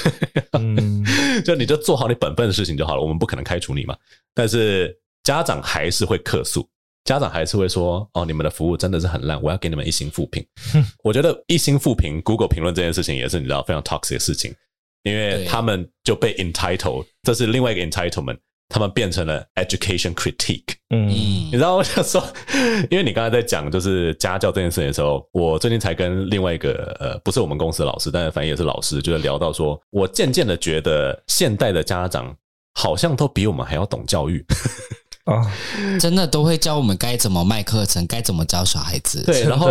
[0.54, 1.06] 嗯，
[1.46, 3.02] 就你就做好你本分的事情就好了。
[3.02, 3.96] 我们不可能开除你嘛。
[4.34, 6.68] 但是家长还是会客诉，
[7.04, 10.44] 家长还是会说：“哦，你们的服务真的是很烂，我要给你们一星复评。
[11.04, 14.52] ”我觉得一星复评，Google 评论这件事情也是你知道非常 toxic 的事情，
[15.04, 18.40] 因为他们就被 entitled，这是另外一个 entitlement。
[18.70, 22.24] 他们变成了 education critique，嗯，你知道我想说，
[22.90, 32.36] 因为你刚才在讲就是家教这件事情的时候，我最近才跟另外一个呃，不是我们公司的老师，但是反正也是老师，就是聊到说，我渐渐的觉得现代的家长
[32.74, 34.44] 好像都比我们还要懂教育
[35.26, 35.42] 啊，
[36.00, 39.24] 真的都会教我们该怎么卖课程，该怎么教小孩子。
[39.24, 39.70] 对，然后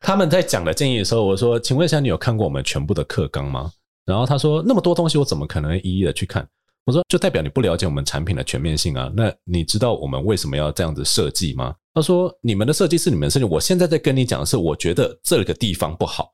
[0.00, 3.70] 他们在讲的建议的时候，我说，请问一下，你有看过我们全部的课纲吗？
[4.04, 6.46] 然后他说，那么多东西，我怎么可能一一的去看？
[6.86, 9.10] 我说，就代表你不了解我们产品的全面性啊？
[9.16, 11.74] 那你知道我们为什么要这样子设计吗？
[11.92, 16.30] 他说，你们的设计是你们的设计，我现在在跟你讲的是，我觉得这个地方不好。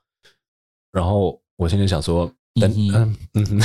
[0.92, 3.60] 然后我现在想说，等嗯嗯，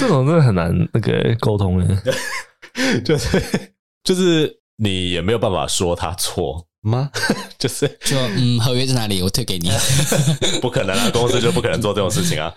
[0.00, 2.02] 这种真的很难那个沟通的。
[3.04, 7.10] 就是就是你也没有办法说他错吗？
[7.58, 9.22] 就是就嗯，合约在哪里？
[9.22, 9.70] 我退给你。
[10.62, 12.54] 不可能啊，公司就不可能做这种事情啊。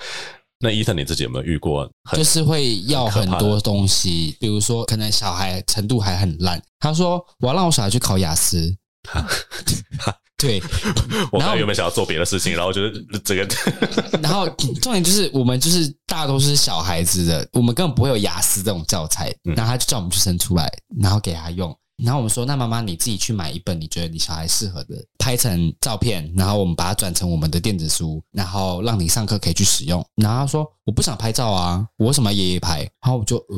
[0.61, 1.89] 那伊藤你自己有没有遇过？
[2.13, 8.73] 就是会要很多东西，比如说可能小孩程度还很烂，他说我要让我小孩去考雅思。
[10.37, 10.59] 对，
[11.31, 12.55] 我刚才有没有想要做别的事情？
[12.55, 13.47] 然后就是这个，
[14.23, 14.49] 然后
[14.81, 20.67] 重点就是我们就是大多是小孩子的，我们根本不会有雅思这种教材，然后他就叫我们去生出来，
[20.99, 21.75] 然后给他用。
[22.03, 30.03] 然后我们说，那妈妈你自己去买一本你觉得你小孩适合的，拍成照片，然后我们把它转成我们的电子书，然后让你上课可以去使用。
[30.15, 32.79] 然后他说我不想拍照啊，我为什么要爷爷拍？
[32.79, 33.57] 然后我就呃，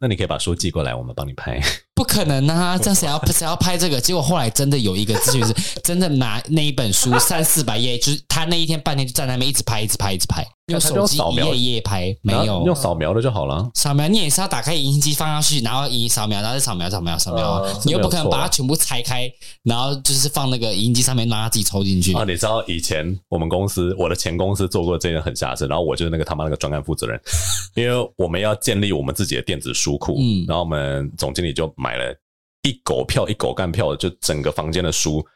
[0.00, 1.60] 那你可以把书寄过来，我们帮你拍。
[1.98, 4.00] 不可能啊，这样谁要 谁要拍这个？
[4.00, 10.46] 结果后来真的有一个咨询师真的拿那一本书三四百页，就是他那一天半天就在那边一直拍，一直拍，一直拍。
[10.68, 13.70] 用手机一页一页拍，没有用扫描的就好了。
[13.72, 17.66] 扫描你也是要打开影印机放上去，然后影扫描，然后再扫描扫描扫描。
[17.86, 19.26] 你又不可能把它全部拆开，
[19.62, 22.12] 然后就是放那个影印机上面，让它自己抽进去。
[22.12, 27.18] 啊，你知道以前我们公司，我的前公司做过这件很瞎事，然后我就是那个他妈那个专案负责人，
[27.74, 32.14] 因为我们要建立我们自己的电子书库，嗯，然后我们总经理就买了
[32.64, 35.26] 一狗票一狗干票，就整个房间的书，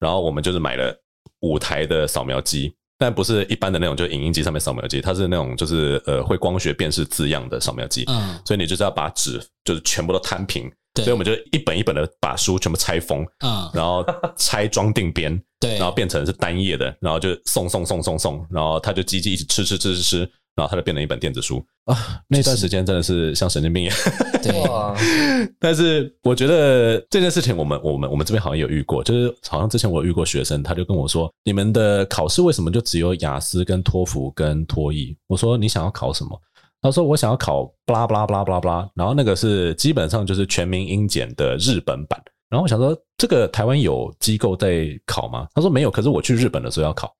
[0.00, 0.98] 然后我们就是买了
[1.40, 2.74] 五台的扫描机。
[2.96, 8.04] 但不是一般的那种，就是影印机上面扫描机，它是那种就是呃会光学辨识字样的扫描机。
[8.08, 14.02] 嗯，所以你就是要把纸就是全部都摊平，对所以我们就一本一本的把书全部拆封，嗯，然后
[14.36, 20.32] 拆装订边，对，然后变成是单页的，然后就送送送送送，然后他就机器一直吃吃吃吃吃。
[20.58, 22.20] 然后他就变成一本电子书啊！
[22.26, 23.96] 那段时间真的是像神经病一样。
[24.42, 24.52] 对，
[25.60, 36.36] 但是我觉得这件事情，我们我们我们这边好像有遇过，就是好像之前我有遇过学生，他就跟我说：“你们的考试为什么就只有雅思、跟托福、跟多益？”我说：“你想要考什么？”
[36.82, 42.20] 他说：“我想要考巴拉巴拉巴拉巴拉巴拉。”然后那个是基本上就是全民英检的日本版。
[42.50, 45.46] 然后我想说，这个台湾有机构在考吗？
[45.54, 47.14] 他说没有，可是我去日本的时候要考。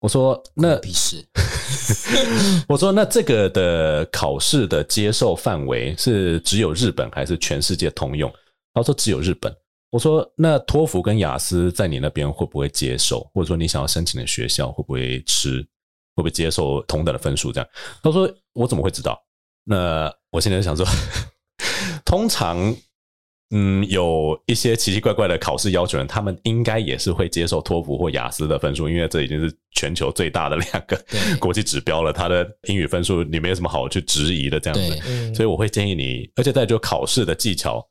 [0.00, 1.16] 我说那必须。
[2.68, 8.32] 我说那这个的考试的接受范围是只有日本还是全世界通用？
[8.74, 9.54] 他说只有日本。
[9.90, 13.28] 我说那托福跟雅思在你那边会不会接受？
[13.34, 15.60] 或者说你想要申请的学校会不会吃？
[16.14, 17.52] 会不会接受同等的分数？
[17.52, 17.68] 这样？
[18.02, 19.20] 他说我怎么会知道？
[19.64, 20.86] 那我现在想说，
[22.04, 22.76] 通常。
[23.52, 31.04] 嗯，有一些奇奇怪怪的考试要求人，他们应该也是会接受托福或雅思的分数，因为这已经是全球最大的两个
[31.40, 32.12] 国际指标了。
[32.12, 35.34] 他的英语分数你没有什么好去质疑的，这样子。
[35.34, 37.84] 所以我会建议你，而且在就考试的技巧，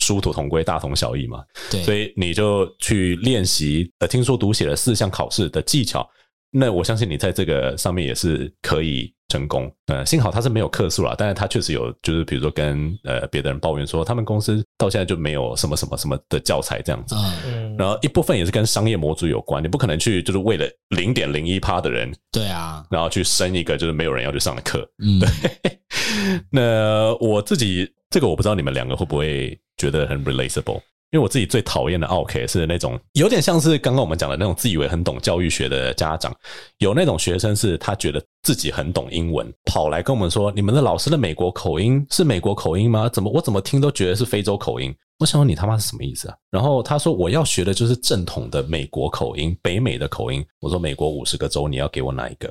[0.00, 1.44] 殊途同归，大同小异嘛。
[1.70, 6.08] 对，所以你就去练习呃听说读写的四项考试的技巧。
[6.50, 9.72] 那我相信你在这个上面也是可以成功。
[9.86, 17.14] 呃，幸好他是没有客诉啦，但是他确实有，就是比如说跟呃别的人抱怨说，他们公司到现在就没有什么什么什么的教材这样子。
[17.46, 24.88] 嗯，然后一部分也是跟商业模组有关，你不可能去就是为了零点零一趴的人，对啊，然后去升一个就是没有人要去上的课。
[24.98, 25.78] 嗯，对。
[26.50, 30.80] 那我自己这个我不知道你们两个会不会觉得很 relatable。
[31.10, 36.32] 因为我自己最讨厌的奥客是那种有点像是刚刚我们讲的那种自以为很懂教育学的家长，
[36.78, 43.08] 有那种学生是他觉得自己很懂英文，跑来跟我们说：“你们的老师的美国口音是美国口音吗？
[43.08, 46.36] 怎么我怎么听都觉得是非洲口音？”我想说你他妈是什么意思啊？
[46.50, 52.50] 然后他说：“我要学的就是正统的美国口音，北美的口音。”我说：“美国五十个州，你要给我哪一个？”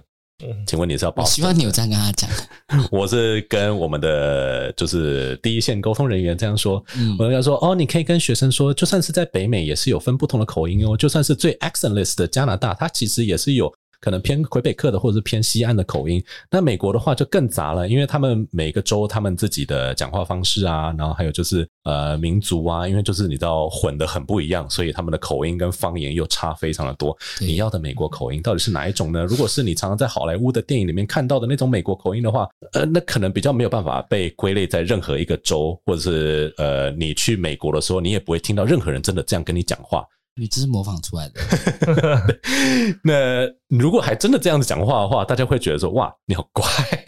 [0.66, 1.24] 请问你是要报？
[1.26, 2.30] 希望你有这样跟他讲。
[2.92, 6.84] 我是跟我们的就是第一线沟通人员这样说。
[6.98, 10.96] 嗯，我跟他说哦，你可以跟学生说，就算是在北美也是有分不同的口音哦。
[10.96, 13.74] 就算是最 accentless 的加拿大，它其实也是有。
[14.02, 16.24] 可能偏魁北克的，或者是偏西岸的口音。
[16.50, 27.18] 那美国的话就更杂了，因为他们每个州他们自己的讲话方式啊，然后还有就是呃民族啊，因为就是你知道混得很不一样，所以他们的口音跟方言又差非常的多。
[27.40, 29.24] 你要的美国口音到底是哪一种呢？
[29.26, 40.06] 如果是你常常在好莱坞的电影里面看到的那种美国口音的话，呃，那可能比较没有办法被归类在任何一个州，或者是呃，你去美国的时候，你也不会听到任何人真的这样跟你讲话。
[40.40, 42.40] 你这是模仿出来的。
[43.04, 46.66] 那如果还真的这样子讲话的话，大家会觉得说：“哇，你好乖。”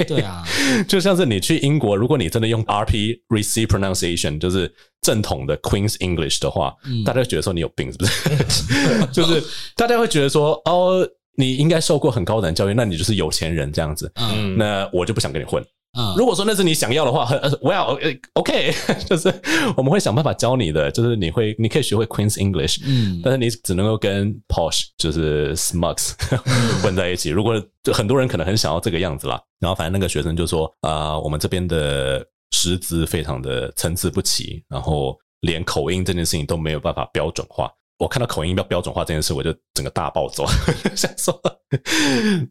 [0.07, 0.43] 对啊，
[0.87, 9.05] 就像是你去英国，如果你真的用 RP Receipt Pronunciation，就是正统的 Queen's English 的话，嗯、大家会觉得说你有病，是不是？
[9.13, 9.43] 就是
[9.75, 15.63] 大家会觉得说：“哦，你应该受过很高等教育，那你就是有钱人这样子。”嗯，那我就不想跟你混。
[15.97, 18.73] 嗯，如果说那是你想要的话，很，Well，OK，、
[19.05, 19.27] 就是
[19.75, 26.13] 我们会想办法教你的，就是你会，你可以学会 Queen's English，嗯，但是你只能够跟 Posh，就是 Smugs
[26.81, 27.29] 混在一起。
[27.29, 37.69] 如果就很多人可能很想要这个样子啦，然后反正那个学生就说，啊、呃，我们这边的师资非常的参差不齐，然后连口音这件事情都没有办法标准化。
[38.01, 40.43] 我看到口音要标准化这件事，我就整个大暴走，
[40.97, 41.39] 想说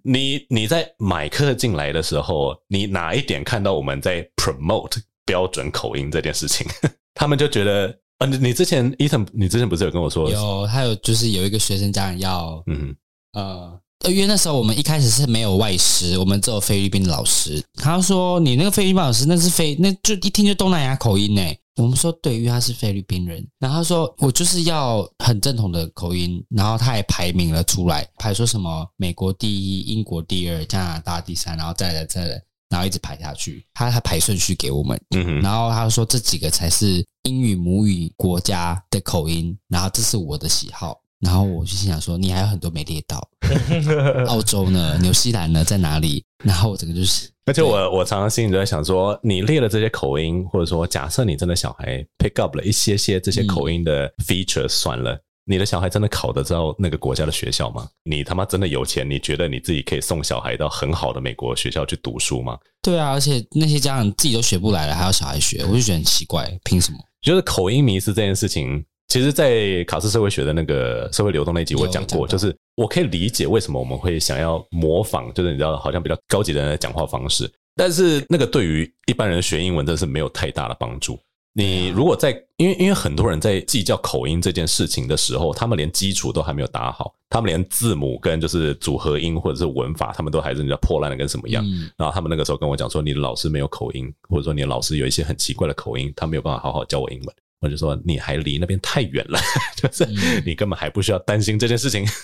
[0.04, 6.64] 你你在买课进来的时候，你哪一点看到我们在 promote 标准口音这件事情？
[7.14, 12.94] 他们就觉得，呃，你你之前 Ethan，你之前不是有跟我说，有，还有就是有一个学生家长要，嗯
[13.32, 13.80] 呃。
[14.08, 17.62] 因为那时候我们一开始是没有外师，我们只有菲律宾的老师。
[17.74, 21.42] 他说：“你那个菲律宾老师那是菲，那就一听就东南亚口音呢。”
[21.76, 33.66] 我们说：“对，因为他是菲律宾人。”然后他说：“我就是要很正统的口音。”然后他也排名了出来，排说什么美国第一、英国第二、加拿大第三，然后再来再来，然后一直排下去。
[33.72, 35.40] 他他排顺序给我们，嗯哼。
[35.40, 41.00] 然后他说这几个才是英语母语国家的口音，然后这是我的喜好。
[41.20, 43.28] 然后我就心想说，你还有很多没列到，
[44.26, 46.24] 澳洲呢，纽西兰呢，在哪里？
[46.42, 57.86] 然后我整个就是，而且我我常常心里都在想说，你列了这些口音，或者说假设你真的小孩 pick up 了一些些这些口音的 feature，算了，嗯、你的小孩真的考得到那个国家的学校吗？
[58.04, 59.08] 你他妈真的有钱？
[59.08, 62.56] 你觉得你自己可以送小孩到很好的美国学校去读书吗？
[62.80, 66.98] 对啊，而且那些家长自己都学不来了，还要小孩学，我就觉得很奇怪，凭什么？
[67.20, 68.82] 就是口音迷失这件事情。
[69.10, 77.50] 其实，在卡斯社会学的那个社会流动那集，我讲过，就是我可以理解为什么我们会想要模仿，就是你知道，好像比较高级的人的讲话方式。
[77.74, 81.18] 但是，那个对于一般人学英文真的是没有太大的帮助。
[81.54, 91.64] 你如果在，因为因为很多人在计较口音这件事情的时候，他们连基础都还没有打好，他们连字母跟就是组合音或者是文法，他们都还是你知道破烂的跟什么样。
[91.96, 97.34] 然后他们那个时候跟我讲说，你的老师没有口音，或者说你的老师有一些很奇怪的口音，他没有办法好好教我英文。
[97.60, 99.38] 我就说你还离那边太远了，
[99.76, 100.06] 就是
[100.46, 102.06] 你根本还不需要担心这件事情。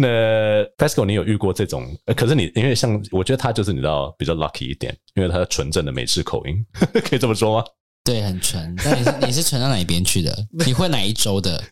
[0.00, 1.84] 那 Pascal，你有遇过这种？
[2.16, 6.64] 可是你因为像我觉得他就是你知道比较 lucky 一点，因为他纯正的美式口音，
[7.04, 7.64] 可以这么说吗？
[8.04, 8.74] 对，很纯。
[8.84, 10.46] 那你是你是纯到哪边去的？
[10.64, 11.62] 你会哪一州的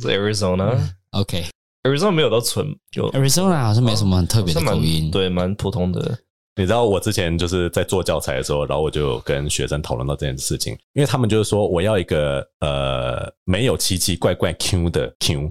[0.00, 6.18] ？Arizona，OK，Arizona 没有到纯，就 Arizona 好像没什么很特别的口音，对，蛮普通的。
[6.54, 15.50] 你知道我之前就是在做教材的时候，然后我就跟学生讨论到这件事情，因为他们就是说我要一个呃没有奇奇怪怪 Q 的 Q，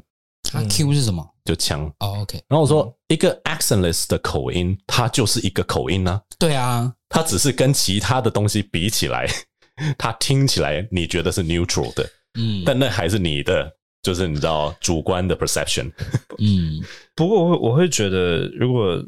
[0.54, 1.28] 啊 Q 是什么？
[1.44, 2.40] 就腔哦 OK。
[2.48, 6.22] 然后我说一个 accentless 的口音，它就是一个口音呢。
[6.38, 9.28] 对啊，它只是跟其他的东西比起来，
[9.98, 12.08] 它听起来你觉得是 neutral 的，
[12.40, 15.92] 嗯，但那还是你的，就是你知道主观的 perception。
[16.38, 16.80] 嗯，
[17.16, 19.04] 不过我我会觉得如果。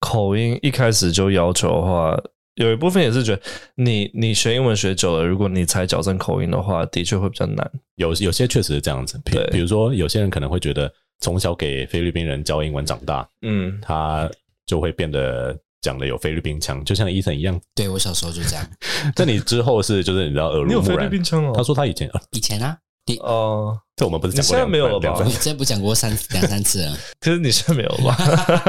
[0.00, 2.16] 口音一开始就要求的话，
[2.54, 3.42] 有一部分也是觉得
[3.76, 7.70] 你你学英文学久了，如果你才矫正口音的话，的确会比较难。
[7.96, 14.28] 有有些确实是这样子，比比如说有些人可能会觉得从小给菲律宾人教英文长大，嗯，他
[14.66, 17.60] 就会变得讲的有菲律宾腔，就像 Ethan 一样。
[17.74, 18.66] 对，我小时候就这样。
[19.14, 21.52] 但你之后是就是你知道耳濡目染，你有菲律宾腔哦。
[21.54, 22.76] 他说他以前以前啊。
[23.18, 25.22] 哦，这我们不是讲过两没有了吧？
[25.24, 26.96] 你这不讲过三 两三次了？
[27.20, 28.16] 可是你现在没有吧？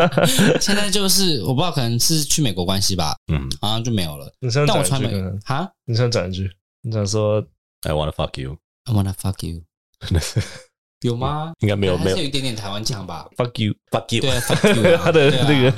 [0.60, 3.16] 现在就是我不知道，可能是去美国关系吧。
[3.32, 4.32] 嗯，好像就没有了。
[4.40, 5.40] 你想讲一句？
[5.46, 5.70] 哈？
[5.86, 6.50] 你想讲一句？
[6.82, 7.44] 你想说
[7.84, 8.58] ？I wanna fuck you.
[8.86, 9.62] I wanna fuck you.
[11.02, 11.52] 有吗？
[11.62, 14.22] 应该没有，没有，有一点点台湾腔吧？Fuck you, fuck you.
[14.22, 14.98] 对，fuck you。
[14.98, 15.74] 他的那个，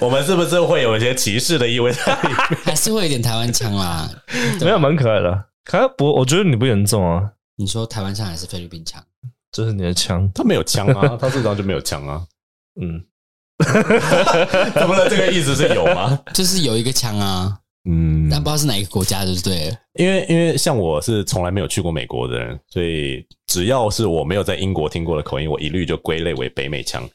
[0.00, 2.36] 我们是不是会有一些歧视的意味在里面？
[2.64, 4.10] 还是会有一点台湾腔啦？
[4.62, 5.44] 没有，蛮可爱的。
[5.64, 6.10] 可爱不？
[6.14, 7.32] 我觉得你不严重啊。
[7.62, 9.00] 你说台湾腔还是菲律宾腔？
[9.52, 12.26] 这是你的腔， 他没有腔啊，他这张就没有腔啊。
[12.80, 13.00] 嗯，
[14.74, 15.08] 怎么了？
[15.08, 16.18] 这个意思是有吗？
[16.34, 17.56] 就是有一个腔啊，
[17.88, 19.72] 嗯，但不知道是哪一个国家，就是对。
[19.94, 27.08] 因为因为像我是从来没有去过美国的人，所以只要是我没有在英国听过的口音，我一律就归类为北美腔。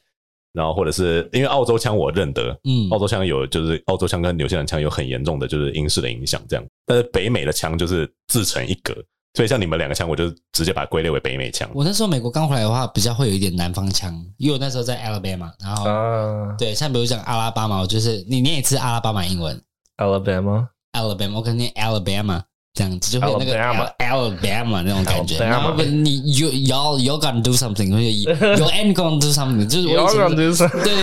[0.53, 6.65] 然后或者是因为澳洲腔我认得，嗯，澳洲腔有就是澳洲腔跟纽西兰腔有很严重的就是英式的影响，这样。
[6.85, 8.95] 但是北美的腔就是自成一格。
[9.33, 11.69] 所以像你们两个腔，我就直接把它归类为北美腔。
[11.73, 19.61] 我那时候美国刚回来的话，比较会有一点南方腔，因为我那时候在 Alabama，然后、uh, 对，像比如讲阿拉巴马，我就是你念一次阿拉巴马英文
[19.97, 22.41] ，Alabama，Alabama，我可能念 Alabama
[22.77, 23.57] 这样子，就会有那个
[23.97, 25.37] Alabama 那种感觉。
[25.43, 28.31] 然后你 you y'all y'all gonna do something，或者 you
[28.67, 30.35] ain't gonna do something，就是我以前
[30.83, 30.95] 对，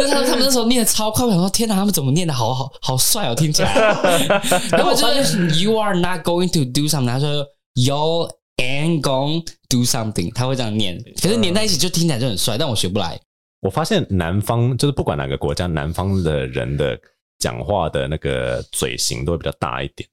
[0.00, 3.72] 那他们他们那时候念的超快，我想说天哪，他们怎么念的好好好帅哦，听起来。
[4.72, 7.46] 然后就是 you are not going to do something，他说。
[7.78, 13.20] You ain't gonna do something，他会这样念，可是连在一起就听起来就很帅，但我学不来。
[13.60, 16.98] 我发现南方就是不管哪个国家，南方的人的
[17.38, 20.08] 讲话的那个嘴型都会比较大一点。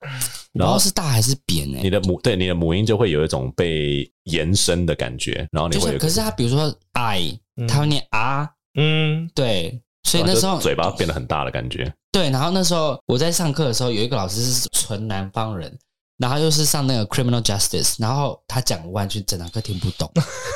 [0.53, 1.79] 然后是大还是扁呢？
[1.81, 5.97] 你的母对你的母音就会有一种被延伸的感觉，然后你会。
[5.97, 11.91] 可是他比如说 I，他会念啊，嗯，对，所以那时候嘴巴变得很大的感觉。
[12.11, 15.75] 对，然后那时候我在上课的时候，有一个老师是纯南方人，
[16.17, 20.11] 然后又是上那个 criminal justice，然后他讲完全整堂课听不懂。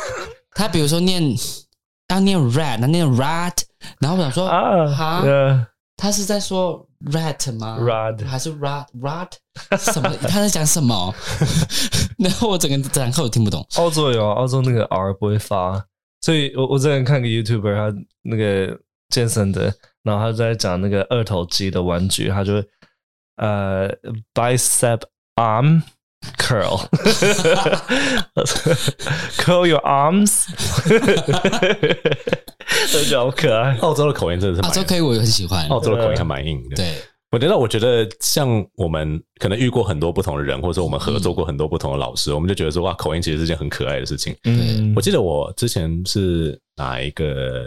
[0.53, 1.23] 他比如说念
[2.09, 3.53] 要念 rat，他念 rat，
[3.99, 5.23] 然后我想说啊哈，
[5.97, 9.29] 他是在说 rat 吗？rat 还是 rat rat
[9.77, 10.09] 什么？
[10.29, 11.13] 他在讲什么？
[12.19, 13.65] 然后我整个整堂课我听不懂。
[13.75, 15.83] 澳洲有啊，澳洲那个 R 不会发，
[16.21, 18.79] 所以我我之前看个 YouTuber，他那个
[19.09, 19.73] 健身的，
[20.03, 22.63] 然后他在讲那个二头肌的玩具，他就
[23.37, 23.89] 呃
[24.33, 25.01] bicep
[25.35, 25.81] arm。
[26.37, 26.87] Curl,
[29.37, 30.47] curl your arms，
[32.93, 33.75] 都觉得好可爱。
[33.77, 35.67] 澳洲的口音真的是，澳洲可以，我也很喜欢。
[35.67, 36.75] 澳洲的口音还蛮硬的。
[36.75, 36.95] 对，
[37.31, 44.35] 我觉得，我觉得像我们可能遇过很多不同的人，或者说我们合作过很多不同的老师，嗯、我们就觉得说，哇，口音其实是件很可爱的事情。
[44.45, 47.65] 嗯，我记得我之前是哪一个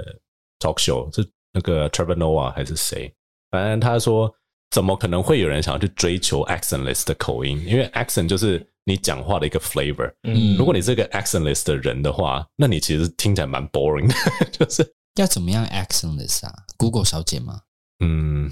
[0.59, 3.13] talk show，是那个 Trevor Noah 还是谁？
[3.51, 4.33] 反正他说。
[4.71, 7.62] 怎么可能会有人想要去追求 accentless 的口音？
[7.66, 10.12] 因为 accent 就是你讲话的一个 flavor。
[10.23, 14.14] 嗯，如果你是个 accentless 的人的话，那你其实听起来蛮 boring 的。
[14.53, 17.61] 就是要怎么样 accentless 啊？Google 小姐吗？
[18.03, 18.51] 嗯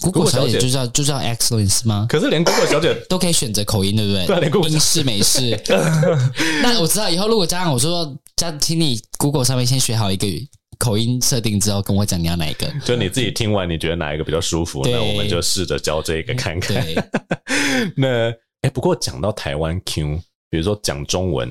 [0.00, 2.06] ，Google 小姐就叫就叫 accentless 吗？
[2.08, 4.26] 可是连 Google 小姐都可以选择口音，对不对？
[4.26, 5.58] 对，连 Google 英式美式。
[6.62, 10.46] 那我知道以后如果家长我说，家请你 Google 上面先学好一个语。
[10.80, 12.66] 口音设定之后，跟我讲你要哪一个？
[12.84, 14.82] 就你自己听完，你觉得哪一个比较舒服？
[14.84, 16.82] 那我们就试着教这个看看。
[17.94, 18.30] 那
[18.62, 20.18] 哎，不过讲到台湾 Q，
[20.48, 21.50] 比如说讲中文，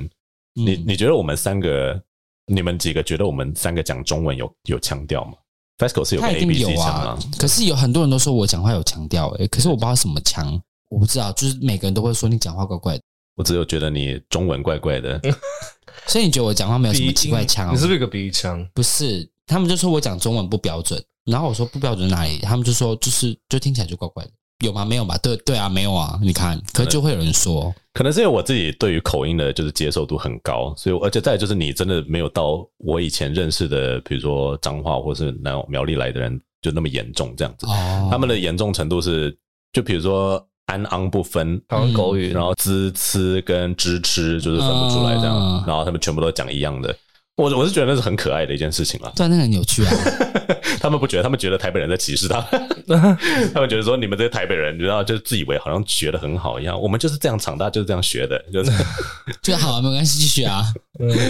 [0.55, 2.01] 嗯、你你觉得我们三个，
[2.47, 5.34] 你们几个觉得我们三个讲中文有有腔调吗
[5.77, 10.59] ？Fasco 是有个 A B C 腔啊，可是有很多人都说我讲话有腔调，哎，可是我不知道什么腔，
[10.89, 13.03] 我不知道，就是每个人都会说你讲话怪怪的。
[13.36, 15.21] 我只有觉得你中文怪怪的。
[16.07, 17.73] 所以你觉得我讲话没有什么奇怪腔？
[17.73, 18.65] 你是不是有个鼻腔？
[18.73, 22.39] 不是，他们就说我讲中文不标准，然后我说不标准哪里？
[22.39, 24.31] 他们就说就是就听起来就怪怪的，
[24.65, 24.83] 有吗？
[24.83, 25.17] 没有吧？
[25.17, 26.19] 对对啊，没有啊。
[26.21, 37.65] 你看，可是就会有人说，可能是因为我自己对于口音的就是接受度很高，所以而且再就是你真的没有到我以前认识的，比如说脏话或是那种苗栗来的人就那么严重这样子。
[37.67, 39.37] 哦，他们的严重程度是，
[39.73, 40.45] 就比如说。
[40.70, 46.95] 安昂不分，然后狗语，然后滋吃跟支吃就是分不出来这样，嗯、然后他们全部都讲一样的。
[47.39, 49.91] 我我是觉得那是很可爱的一件事情了，对，那很有趣啊。
[50.81, 53.17] 他们不觉得，他们觉得台北人在歧视他们，
[53.53, 56.79] 他们觉得说你们这些台北人，你知道，就自以为好像学的很好一样。
[56.79, 58.71] 我们就是这样长大，就是这样学的，就是
[59.41, 60.63] 就好啊，没关系，继续啊，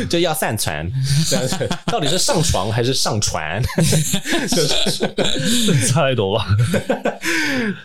[0.09, 0.91] 就要上传，
[1.85, 3.61] 到底是上床还是上传？
[4.49, 6.47] 就是差太多吧。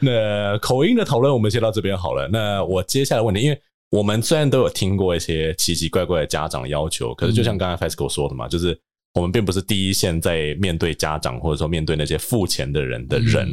[0.00, 2.28] 那口音的讨论我们先到这边好了。
[2.28, 3.60] 那我接下来问你，因为。
[3.94, 8.76] 我们虽然都有听过一些奇奇怪怪的家长要求，可是就像刚才 Fasco 说的嘛，就是
[9.14, 13.48] 我们并不是第一线在面对家长或者说面对那些付钱的人的人。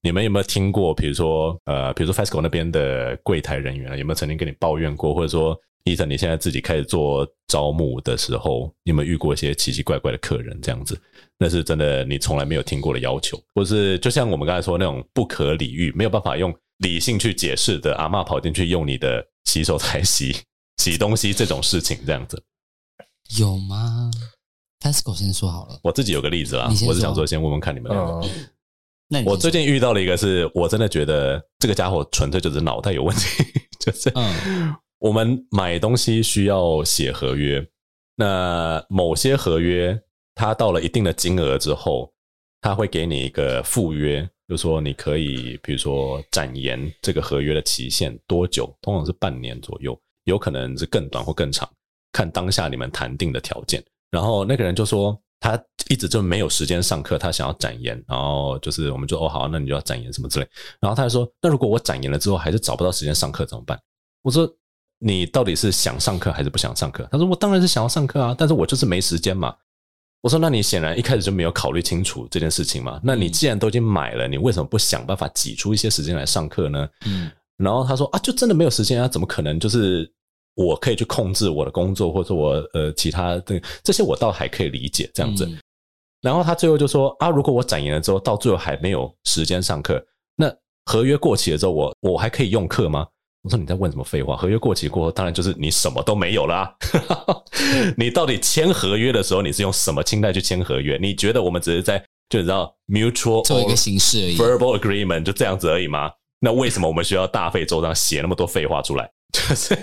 [0.00, 0.94] 你们有没有听过？
[0.94, 5.12] 比如说，呃，比如说 Fasco 那边的柜台人员有没有曾经跟你抱怨过？
[5.12, 10.56] 或者说，Ethan 你现在自己开始做招募的时候，你有没有遇过一些奇奇怪怪的客人？
[10.62, 10.96] 这样子，
[11.38, 16.52] 那是真的你从来没有听过的要求，或是就像我们刚才说那种不可理喻、没有办法用
[16.82, 19.26] 理性去解释的阿嬷跑进去用你的。
[19.44, 20.34] 洗手台洗
[20.78, 22.40] 洗东西这种事情，这样子
[23.40, 24.08] 有吗
[24.80, 29.30] ？Fasco 先说好了，我自己有个例子啦，我是想说先问问看你们两个。
[29.30, 33.44] 我最近遇到了一个，是我真的觉得这个家伙纯粹就是脑袋有问题，
[33.80, 34.10] 就是
[35.00, 37.66] 我们买东西需要写合约，
[38.14, 40.00] 那某些合约
[40.36, 42.14] 它到了一定的金额之后，
[42.60, 44.26] 他会给你一个附约。
[44.52, 48.70] 就说你可以，比如说展延这个合约的期限多久？
[48.82, 51.66] 通常是半年左右，有可能是更短或更长，
[52.12, 53.82] 看当下你们谈定的条件。
[54.10, 57.96] 然后那个人就说他一直就没有时间上课，他想要展延。
[58.06, 60.46] 然后就是我们就哦好，那你就要展延什么之类。
[60.80, 63.80] 然后他就说，那如果我展延了之后还是找不到时间上课怎么办？
[64.20, 64.46] 我说
[64.98, 67.08] 你到底是想上课还是不想上课？
[67.10, 69.56] 他说我当然是想要上课啊，但是我就是没时间嘛。
[70.22, 73.00] 我说：“那你显然一开始就没有考虑清楚这件事情嘛？
[73.02, 79.08] 那你既然都已经买了，你为什么不想办法挤出一些时间来上课呢？”嗯，然后他说：“啊，就真的没有时间啊？
[79.08, 79.58] 怎么可能？
[79.58, 80.08] 就是
[80.54, 85.48] 我可以去控制我的工作，或者我呃其他的这些，我倒还可以理解这样子。”
[86.22, 90.00] 然后他最后就说：“啊，如果我展延了之后，到最后还没有时间上课，
[90.36, 90.48] 那
[90.84, 93.08] 合约过期了之后，我我还可以用课吗？”
[93.42, 94.36] 我说，你在问什么废话？
[94.36, 96.70] 合约过期过后，当然就是你什么都没有了啊。
[97.98, 100.96] 你到底签合约的时候，你是用什么心态去签合约？
[101.00, 106.10] 你觉得我们只是在就你知道 mutual 做一个形式而已，verbal agreement 就这样子而已吗？
[106.40, 109.10] 那为什么我们需要大费周章写那么多废话出来？
[109.32, 109.74] 就是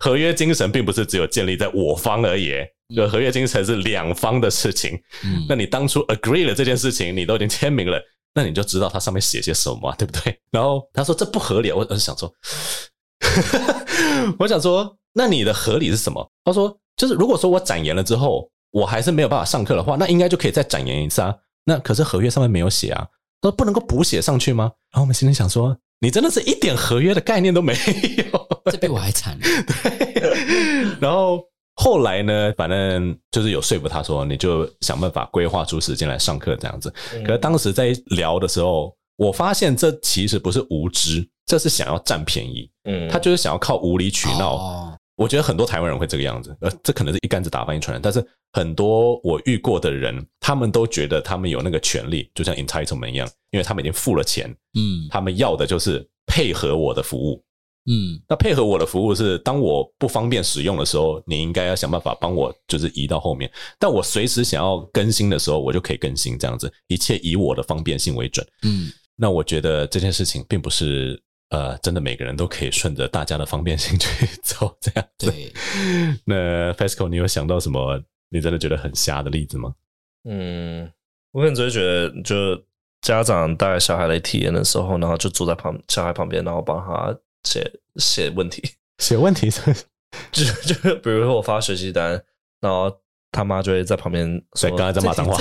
[0.00, 2.52] 合约精神并不是只有建立在我方而已，
[2.94, 5.00] 就合约精神是两方的事情。
[5.48, 8.02] 那你当初 agree 了这件事情，你都已经签名了。
[8.38, 10.38] 那你就知道它上面写些什么，对不对？
[10.52, 12.32] 然后他说这不合理，我我就想说，
[14.38, 16.24] 我想说，那你的合理是什么？
[16.44, 21.34] 他说就是如果说我展延了之后，我还是没有办法上课的话，那应该就可以再展延一次啊。
[21.64, 23.04] 那可是合约上面没有写啊，
[23.42, 24.70] 说不能够补写上去吗？
[24.92, 27.72] 然后我们心里想说，你真的是一点合约的概念都没
[28.32, 29.36] 有，这比我还惨。
[29.42, 31.42] 对，然后。
[31.80, 36.92] 后来呢，反正就是有说服他说，你就想办法规划出时间来上课这样子。
[37.24, 42.68] 可是当时在聊的时候，我发现这其实不是无知，这是想要占便宜。
[42.84, 44.56] 嗯，他就是想要靠无理取闹。
[44.56, 48.02] 哦，我觉得很多台湾人会这个样子，呃，这可能是一竿子打翻一船人。
[48.02, 54.50] 但是很多我遇过的人，他们都觉得他们有那个权利，就像 entitlement 一样，因为他们已经付了钱。
[54.76, 57.40] 嗯，他们要的就是配合我的服务。
[57.90, 63.50] 嗯，那配合我的服务是，当我不方便使用的时候，你应该要想办法帮我，就是移到后面。
[63.78, 68.46] 但我随时想要更新的时候，我就可以更新，这样子，一切以我的方便性为准。
[68.62, 71.18] 嗯，那我觉得这件事情并不是
[71.48, 75.30] 呃，真的每个人都可以顺着大家的方便性去走这样子。
[75.30, 75.50] 对，
[76.26, 79.74] 那 Fesco，你有想到什么你真的觉得很瞎的例子吗？
[80.28, 80.92] 嗯，
[81.32, 82.62] 我可能只会觉得，就
[83.00, 87.18] 家长带小孩来体验的时候，然后就坐在旁小孩旁边，然后帮他。
[87.48, 88.62] 写写问题，
[88.98, 89.50] 写问题
[90.32, 92.10] 就就 比如说我发学习单，
[92.60, 92.90] 然后
[93.32, 95.36] 他妈就会在旁边，所以刚才在骂脏话。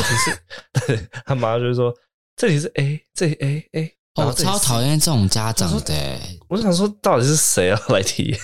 [0.85, 1.93] 对，他妈就会说
[2.35, 6.19] 这里是 A，这里 A A，我、哦、超讨厌这种家长的。
[6.47, 8.39] 我想说，到底是谁要来体验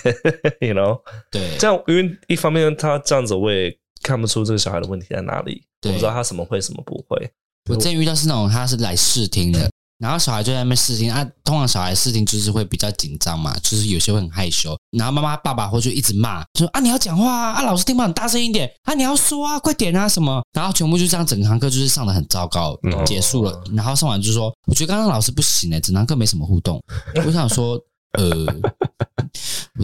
[0.60, 1.00] ？You know？
[1.30, 7.30] 对，这样因为一方面他这样子，我也看不出这个小孩的问题在哪里，我不知道他什么会，什么不会。
[7.70, 9.70] 我之前遇到是那种他是来试听的。
[10.04, 14.76] 然后小孩就在那边试听啊，通常小孩试听就是会比较紧张嘛，就是有些会很害羞。
[14.90, 20.42] 然后妈妈爸爸会就一直骂，说啊你要讲话啊，啊老师听不到，你大声一点啊，你要说啊，快点啊什么。
[20.52, 23.64] 然后全部就这样，整堂课就是上的很糟糕，结束了。
[23.72, 26.78] 然后上完就说，我觉得刚刚老师不行哎，整堂课没什么互动。
[27.24, 27.80] 我想说，
[28.18, 28.46] 呃，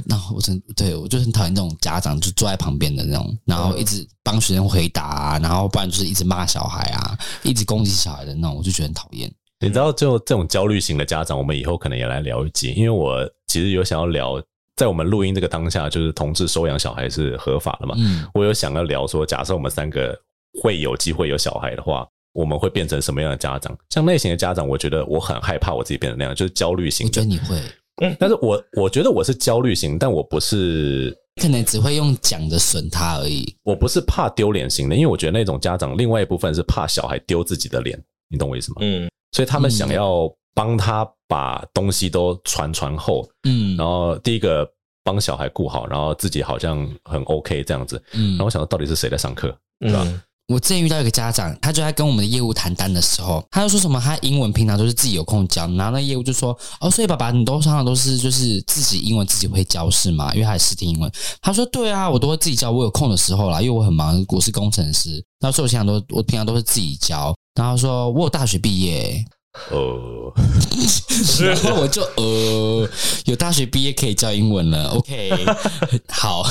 [0.04, 9.32] 然后我真对我就很讨厌这种家长，就坐在旁边的那种，然后一直帮学生回答啊，然后不然就是一直骂小孩啊，一直攻击小孩的那种，我就觉得很讨厌。
[9.60, 14.42] 你知道，就这种焦虑型的家长，我们以后可能也来聊一集，因为我其实有想要聊，
[14.74, 17.94] 在我们录音这个当下，就是同志收养小孩是合法的嘛。
[17.98, 20.18] 嗯，我有想要聊说，假设我们三个
[20.62, 23.76] 会有机会有小孩的话，我们会变成什么样的家长？
[23.90, 27.06] 像类型的家长，我觉得我很害怕我自己变成那样，就是焦虑型。
[27.06, 27.60] 我觉得你会，
[28.02, 33.54] 嗯，但是我我觉得我是焦虑型，但我不是，可能只会用讲的损他而已。
[33.62, 38.76] 我不是怕丢脸型的，因为我觉得那种家长，另外一部分是怕小孩丢自己的脸，你懂我意思吗？
[38.80, 39.06] 嗯。
[39.32, 44.68] 所以他们想要帮他把东西都传传后，嗯，然后第一个
[45.04, 50.02] 帮小孩顾好，然后自己好像很 OK 这样子，嗯，然后我想到到底是谁在上课，对吧？
[50.04, 60.34] 嗯，我之前遇到一个家长，他就在跟我们的业务谈单的时候，他就说什么他英文平常都是自己有空教，然后那业务就说哦，所以爸爸你都常常都是就是自己英文自己会教是吗？
[60.34, 61.10] 因为他是实体英文，
[61.40, 69.24] 他说对啊，我都会自己教，我有空的时候啦，因为我很忙，我是工程师，那所以我平常都我平常都是自己教，然后说我有大学毕业。
[69.72, 70.32] 呃，
[71.42, 72.88] 然后我就呃，
[73.24, 74.90] 有大学毕业可以教英文了。
[74.90, 75.28] OK，
[76.08, 76.46] 好，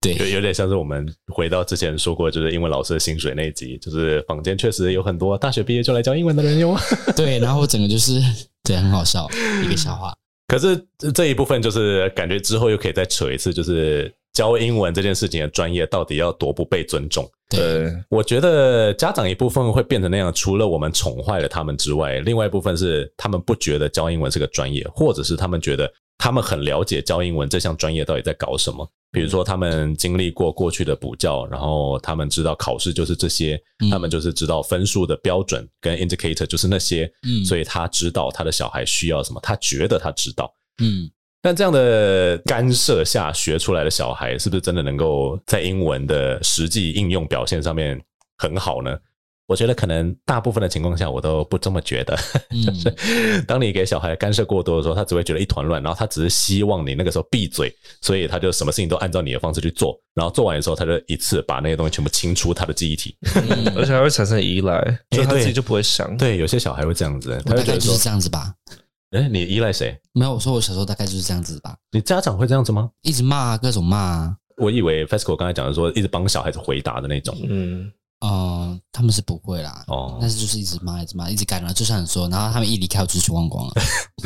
[0.00, 6.74] 对，有有点像是我们回到之前说过，就是英文老师的薪水那一集，就是坊间确实有很多大学毕业就来教英文的人哟。
[7.14, 8.18] 对，然后整个就是
[8.64, 9.28] 对，很好笑
[9.62, 10.16] 一个笑话。
[10.48, 14.10] 可是这一部分就是感觉之后又可以再扯一次，就是。
[14.36, 17.26] 教英文这件事情的专业到底要多不被尊重？
[17.48, 28.86] 对，我觉得家长一部分会变成那样，除了我们宠坏了他们之外，另外一部分是他们不觉得教英文是个专业，或者是他们觉得他们很了解教英文这项专业到底在搞什么。
[29.10, 33.58] 比如说，他们经历过过去的补教，然后他们知道考试就是这些，
[33.90, 41.10] 他们就是知道分数的标准跟 indicator 就是那些，嗯，所以他知道他的小孩需要什么，他觉得他知道，嗯。
[41.42, 48.00] 但这样的干涉下学出来的小孩，是不是真的能够在英文的实际应用表现上面
[48.38, 48.96] 很好呢？
[49.48, 52.18] 我觉得可能大部分的情况下，我都不这么觉得。
[52.50, 57.72] 就是 当你给小孩干涉过多的时候，他只会觉得一团乱，然后他只是希望你那个时候闭嘴，
[58.02, 63.16] 所以他就什么事情都按照你的方式去做，然后做完的时候，他就一次把那些东西全部清出他的记忆体，
[63.76, 66.08] 而且还会产生依赖，就他自己就不会想。
[66.08, 68.52] 欸、对，对，有些小孩会这样子，他大概就是这样子吧。
[69.16, 69.98] 哎，你依赖谁？
[70.12, 71.74] 没有，我说我小时候大概就是这样子吧。
[71.90, 72.90] 你家长会这样子吗？
[73.00, 74.36] 一直骂，各种骂。
[74.58, 77.34] 我以为 Fesco 刚才讲的说，一直帮小孩子回答的那种。
[77.48, 77.90] 嗯，
[78.20, 79.84] 哦、呃，他们是不会啦。
[79.88, 81.72] 哦，但是就是一直骂，一直骂，一直干了。
[81.72, 83.74] 就像你说，然后他们一离开，我就去忘光了。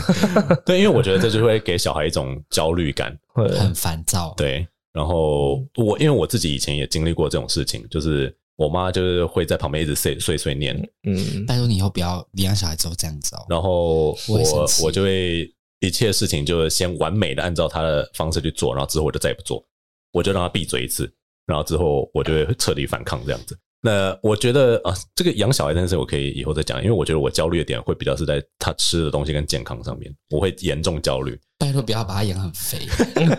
[0.67, 4.35] 对，因为我觉得这就会给小孩一种焦虑感，很烦躁。
[4.37, 8.37] 对，然后我因为我自己以前也经历过这种事情，就是。
[8.61, 10.77] 我妈就是会在旁边一直碎碎碎念。
[11.05, 13.47] 嗯，拜托你以后不要领养小孩之后这样子哦。
[13.49, 15.51] 然后我我我就会
[15.81, 19.65] 一切事情就先完美的按照她的方式去做，然后之后我就再也不做，
[20.13, 21.11] 我就让她闭嘴一次，
[21.47, 23.59] 然后之后我就会彻底反抗这样子。
[23.83, 31.41] 那我觉得啊，这个养小孩这件事我可以以后再讲，因为我觉得我焦虑的点会比较是在他吃的东西跟健康上面，我会严重焦虑。
[31.59, 32.79] 拜托不要把他养很肥，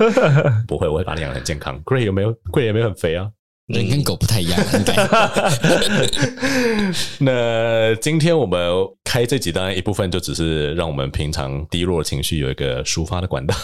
[0.67, 1.79] 不会，我会把你养很健康。
[1.83, 3.29] Gray 有没有？Gray 有没有很肥啊，
[3.71, 4.93] 人跟狗不太一样， 应该。
[7.19, 8.59] 那今天我们
[9.03, 13.55] 开这集，当然一部分就只是让我们平常低落的情绪有一个抒发的管道。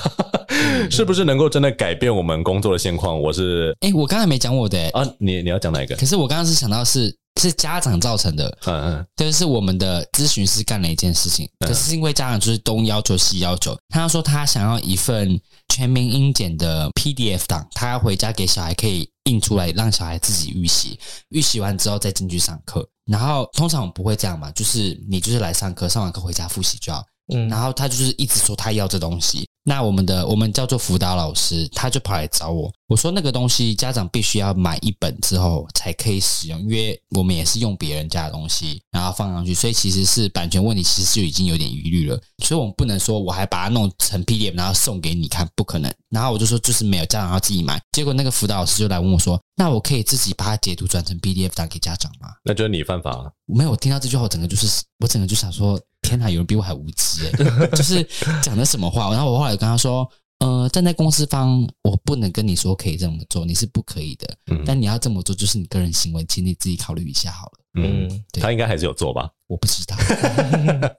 [0.90, 3.20] 是不是能够真的改变我们工作的现况？
[3.20, 5.96] 我是哎、欸，我刚才没讲我的、欸、啊，你你要讲哪一个？
[5.96, 22.88] 可是我刚刚是想到是是家长造成的，嗯嗯，就是我们的咨询师干了一件事情，可是因为家长就是东要求西要求，他说他想要一份全民英检的 PDF 档，他要回家给小孩可以印出来，让小孩自己预习，预习完之后再进去上课。
[23.06, 27.04] 然后通常我们不会这样嘛，就是你就是来上课，上完课回家复习就好。
[27.34, 29.48] 嗯，然后他就是一直说他要这东西。
[29.68, 32.72] 那我们的我们叫做辅导老师，他就跑来找我。
[32.88, 42.18] 我说那个东西家长必须要买一本之后才可以使用，因为我们也是用别人家的东西，然后放上去，所以其实是版权问题，其实就已经有点疑虑了。
[42.46, 45.94] 所以我们不能说我还把它弄成 PDF 然后送给你看，不可能。
[46.12, 47.78] 然后我就说就是没有，家长要自己买。
[47.92, 53.30] 结果那个辅导老师就来问我说：“那我可以自己把它截图转成 PDF 打给家长吗？”那就是你犯法了。
[53.46, 58.08] 没有，我听到这句话，我整个就是我整个就想说：“天哪，有人比我还无知诶， 就是
[58.42, 60.10] 讲的什么话？”然后我后来跟他说。
[60.40, 64.38] 呃，站在公司方，我不能跟你说可以这么做，你是不可以的。
[64.52, 67.54] 嗯，但你要这么做，就是你个人行为，请你自己考虑一下好了。
[67.76, 69.30] 嗯，对他应该还是有做吧？
[69.48, 69.96] 我不知道。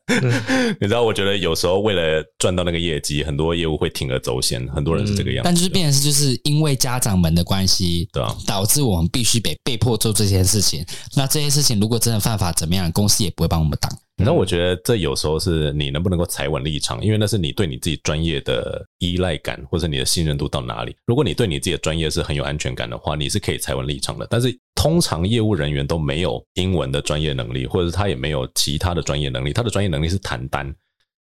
[0.80, 5.44] 你知道，我觉得有时候为了赚到那个业绩，很多业务会铤而走险，很多人是这个样子。
[5.44, 10.84] 但就是变成是，就是因为家长们的关系，对啊，导致我们必须被被迫做这些事情。
[11.16, 13.90] 那这些事情如果真的犯法，怎么样，公司也不会帮我们挡。
[14.20, 20.96] 那我觉得这有时候是你能不能够踩稳立场，因为那是你对你自己专业的依赖感，或者你的信任度到哪里。
[21.06, 24.26] 如果你对你自己的专业是很有安全感的话，你是可以踩稳立场的。
[24.28, 30.74] 但是通常业务人员都没有英文的专业能力，或者是他也没有其他的专业能力，他的专业能力是谈单，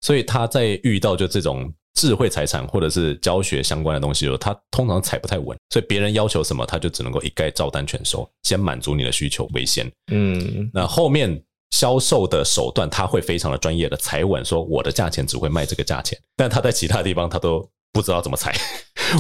[0.02, 5.58] 所以他在遇到就这种智慧财产或者是教学相关的东西的时候，他通常踩不太稳。
[5.70, 9.92] 所以别人要求什么，他就只能够一概照单全收，先满足你的需求为先。
[10.12, 11.40] 嗯，那后面。
[11.72, 17.62] 销售的手段，他会非常的专业的踩稳，说我的价钱只会卖这个价钱，但他在其他地方他都
[17.92, 18.56] 不知道怎么踩。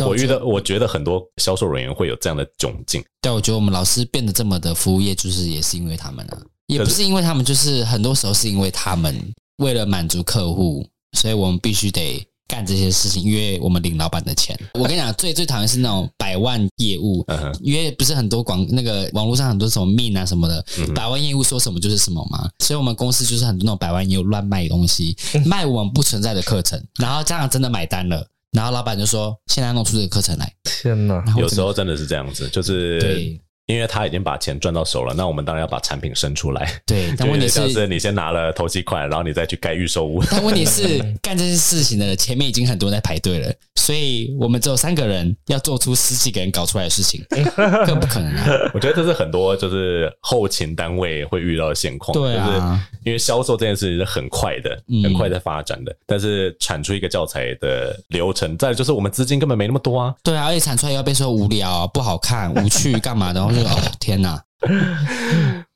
[0.05, 3.03] 我遇到，我觉得很多销售人员会有这样的窘境。
[3.21, 9.15] 对，我觉得我们老师变得这么的服务业，就是也是因为他们啊，也不是因为他们，就是很多时候是因为他们
[9.57, 12.25] 为了满足客户，所以我们必须得。
[12.49, 14.59] 干这些事情，因为我们领老板的钱。
[14.73, 17.23] 我跟你讲，最最讨厌是那种百万业务，
[17.61, 20.65] 因为不是很多广那个网络上很多什么命啊什么的，
[20.95, 22.49] 百万业务说什么就是什么嘛。
[22.57, 25.15] 所以我们公司就是很多那种百万业务乱卖东西，
[25.45, 30.51] 卖我们不存在的课程，然后家长真的买单了，然后老板就说现在弄出这个课程来。
[30.63, 33.41] 天哪，有时候真的是这样子，就是对。
[33.67, 36.81] 因为他已经把钱赚到手了，那我们当然要把产品生出来。
[36.87, 40.23] 对， 但问题是，是你先拿了投期款，然后你再去盖预售屋。
[40.31, 43.53] 但问题是，干这些事情的人前面已经很多人在排队了，
[43.89, 47.25] 所以我们只有三个人要做出十几个人搞出来的事情，
[47.87, 48.45] 更不可能啊！
[48.71, 52.13] 我觉得这是很多就是后勤单位会遇到的现况。
[52.13, 60.13] 对啊，就是因为销售这件事情是很快的，很快在发展的，嗯、但是产出一个教材的流程，再就是我们资金根本没那么多啊。
[60.21, 63.63] 对啊，而且产出来要被说无聊、不好看、无趣 干嘛的，然后就。
[63.63, 64.39] 哦天哪！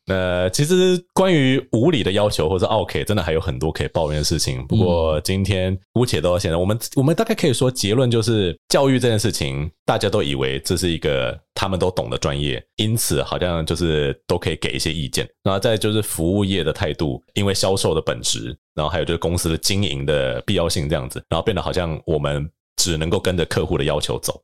[0.08, 4.66] 呃，其实关于无理的要求或者 OK，真的还有很多可以抱怨的事情。
[4.68, 15.26] 不过今天姑且到现在，我们我们大概可以说结论就是，教育这件事情，大家都以为这是一个他们都懂的专业，因此好像就是都可以给一些意见。
[15.42, 22.46] 然后再就是服务业的态度，因为销售的本质，然后还有就是公司的经营的必要性这样子，然后变得好像我们
[22.76, 24.42] 只能够跟着客户的要求走。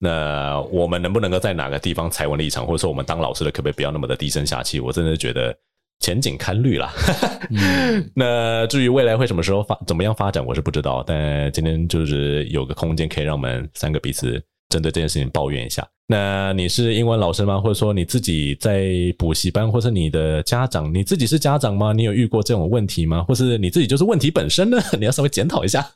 [0.00, 4.78] 那我们能不能够在哪个地方踩稳立场，或者说我们当老师的可不可以不要那么的低声下气？
[4.78, 5.52] 我真的觉得
[6.00, 6.92] 前景堪虑啦。
[7.50, 11.02] 嗯、那至于未来会什么时候发怎么样发展，我是不知道。
[11.06, 15.86] 但今天就是有个空间可以让我们三个彼此针对这件事情抱怨一下。
[16.10, 17.60] 那你是英文老师吗？
[17.60, 18.88] 或者说你自己在
[19.18, 21.92] 补习班，或是你的家长，你自己是家长吗？
[21.92, 23.22] 你有遇过这种问题吗？
[23.24, 24.78] 或是你自己就是问题本身呢？
[24.98, 25.86] 你要稍微检讨一下。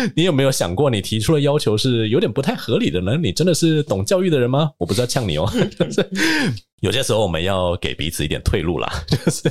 [0.16, 3.16] 你有没有想过，你提出的要求是有点不太合理的呢？
[3.16, 4.70] 你真的是懂教育的人吗？
[4.78, 5.50] 我不知道呛你哦，
[6.80, 9.50] 有些时候我们要给彼此一点退路啦， 就是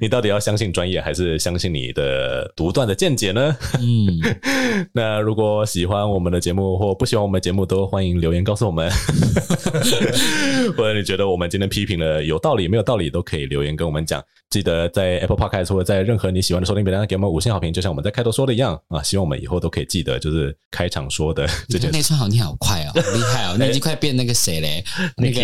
[0.00, 3.56] 你到底要相信专业，还是相信你的独断的见解呢？
[3.80, 4.06] 嗯，
[4.94, 8.88] 那如果喜欢我们的节目或不喜欢我们的节目，都欢迎留言告诉我们。
[10.76, 14.22] 或者你觉得我们今天批评的有道理没有道理，都可以留言跟我们讲。
[14.48, 19.02] 记得在 Apple Podcast 或者在任何你喜欢的收听平台给我们五星好评，就像我们在开头说的一样啊！
[19.02, 21.96] 希望我们以后都可以记得，就是开场说的这件事。
[21.98, 23.56] 那串好你好快哦，好厉害哦！
[23.58, 24.84] 你已经快变那个谁嘞？
[25.16, 25.40] 那个。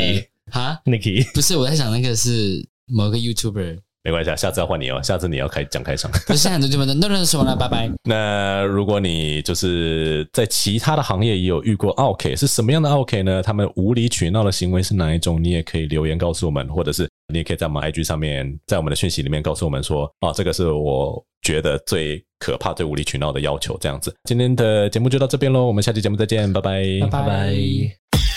[0.50, 6.10] 哈，Nicky，不是，我在想那个是某个 YouTuber，没关系啊，下次要换你哦，下次你要开讲开场。
[6.26, 7.90] 不是，现在就这么的，那认识我了，拜拜。
[8.04, 13.42] 那如果你就是在其他的行业也有遇过 OK，，是什么样的 OK 呢？
[13.42, 15.42] 他们无理取闹的行为是哪一种？
[15.42, 24.14] 你也可以留言告诉我们，或者是你也可以在我们 IG 上面，在我们的讯息里面告诉我们说，哦，这个是我觉得最可怕、最无理取闹的要求，这样子。
[24.24, 28.27] 今天的节目就到这边喽，我们下期节目再见，拜拜，拜拜。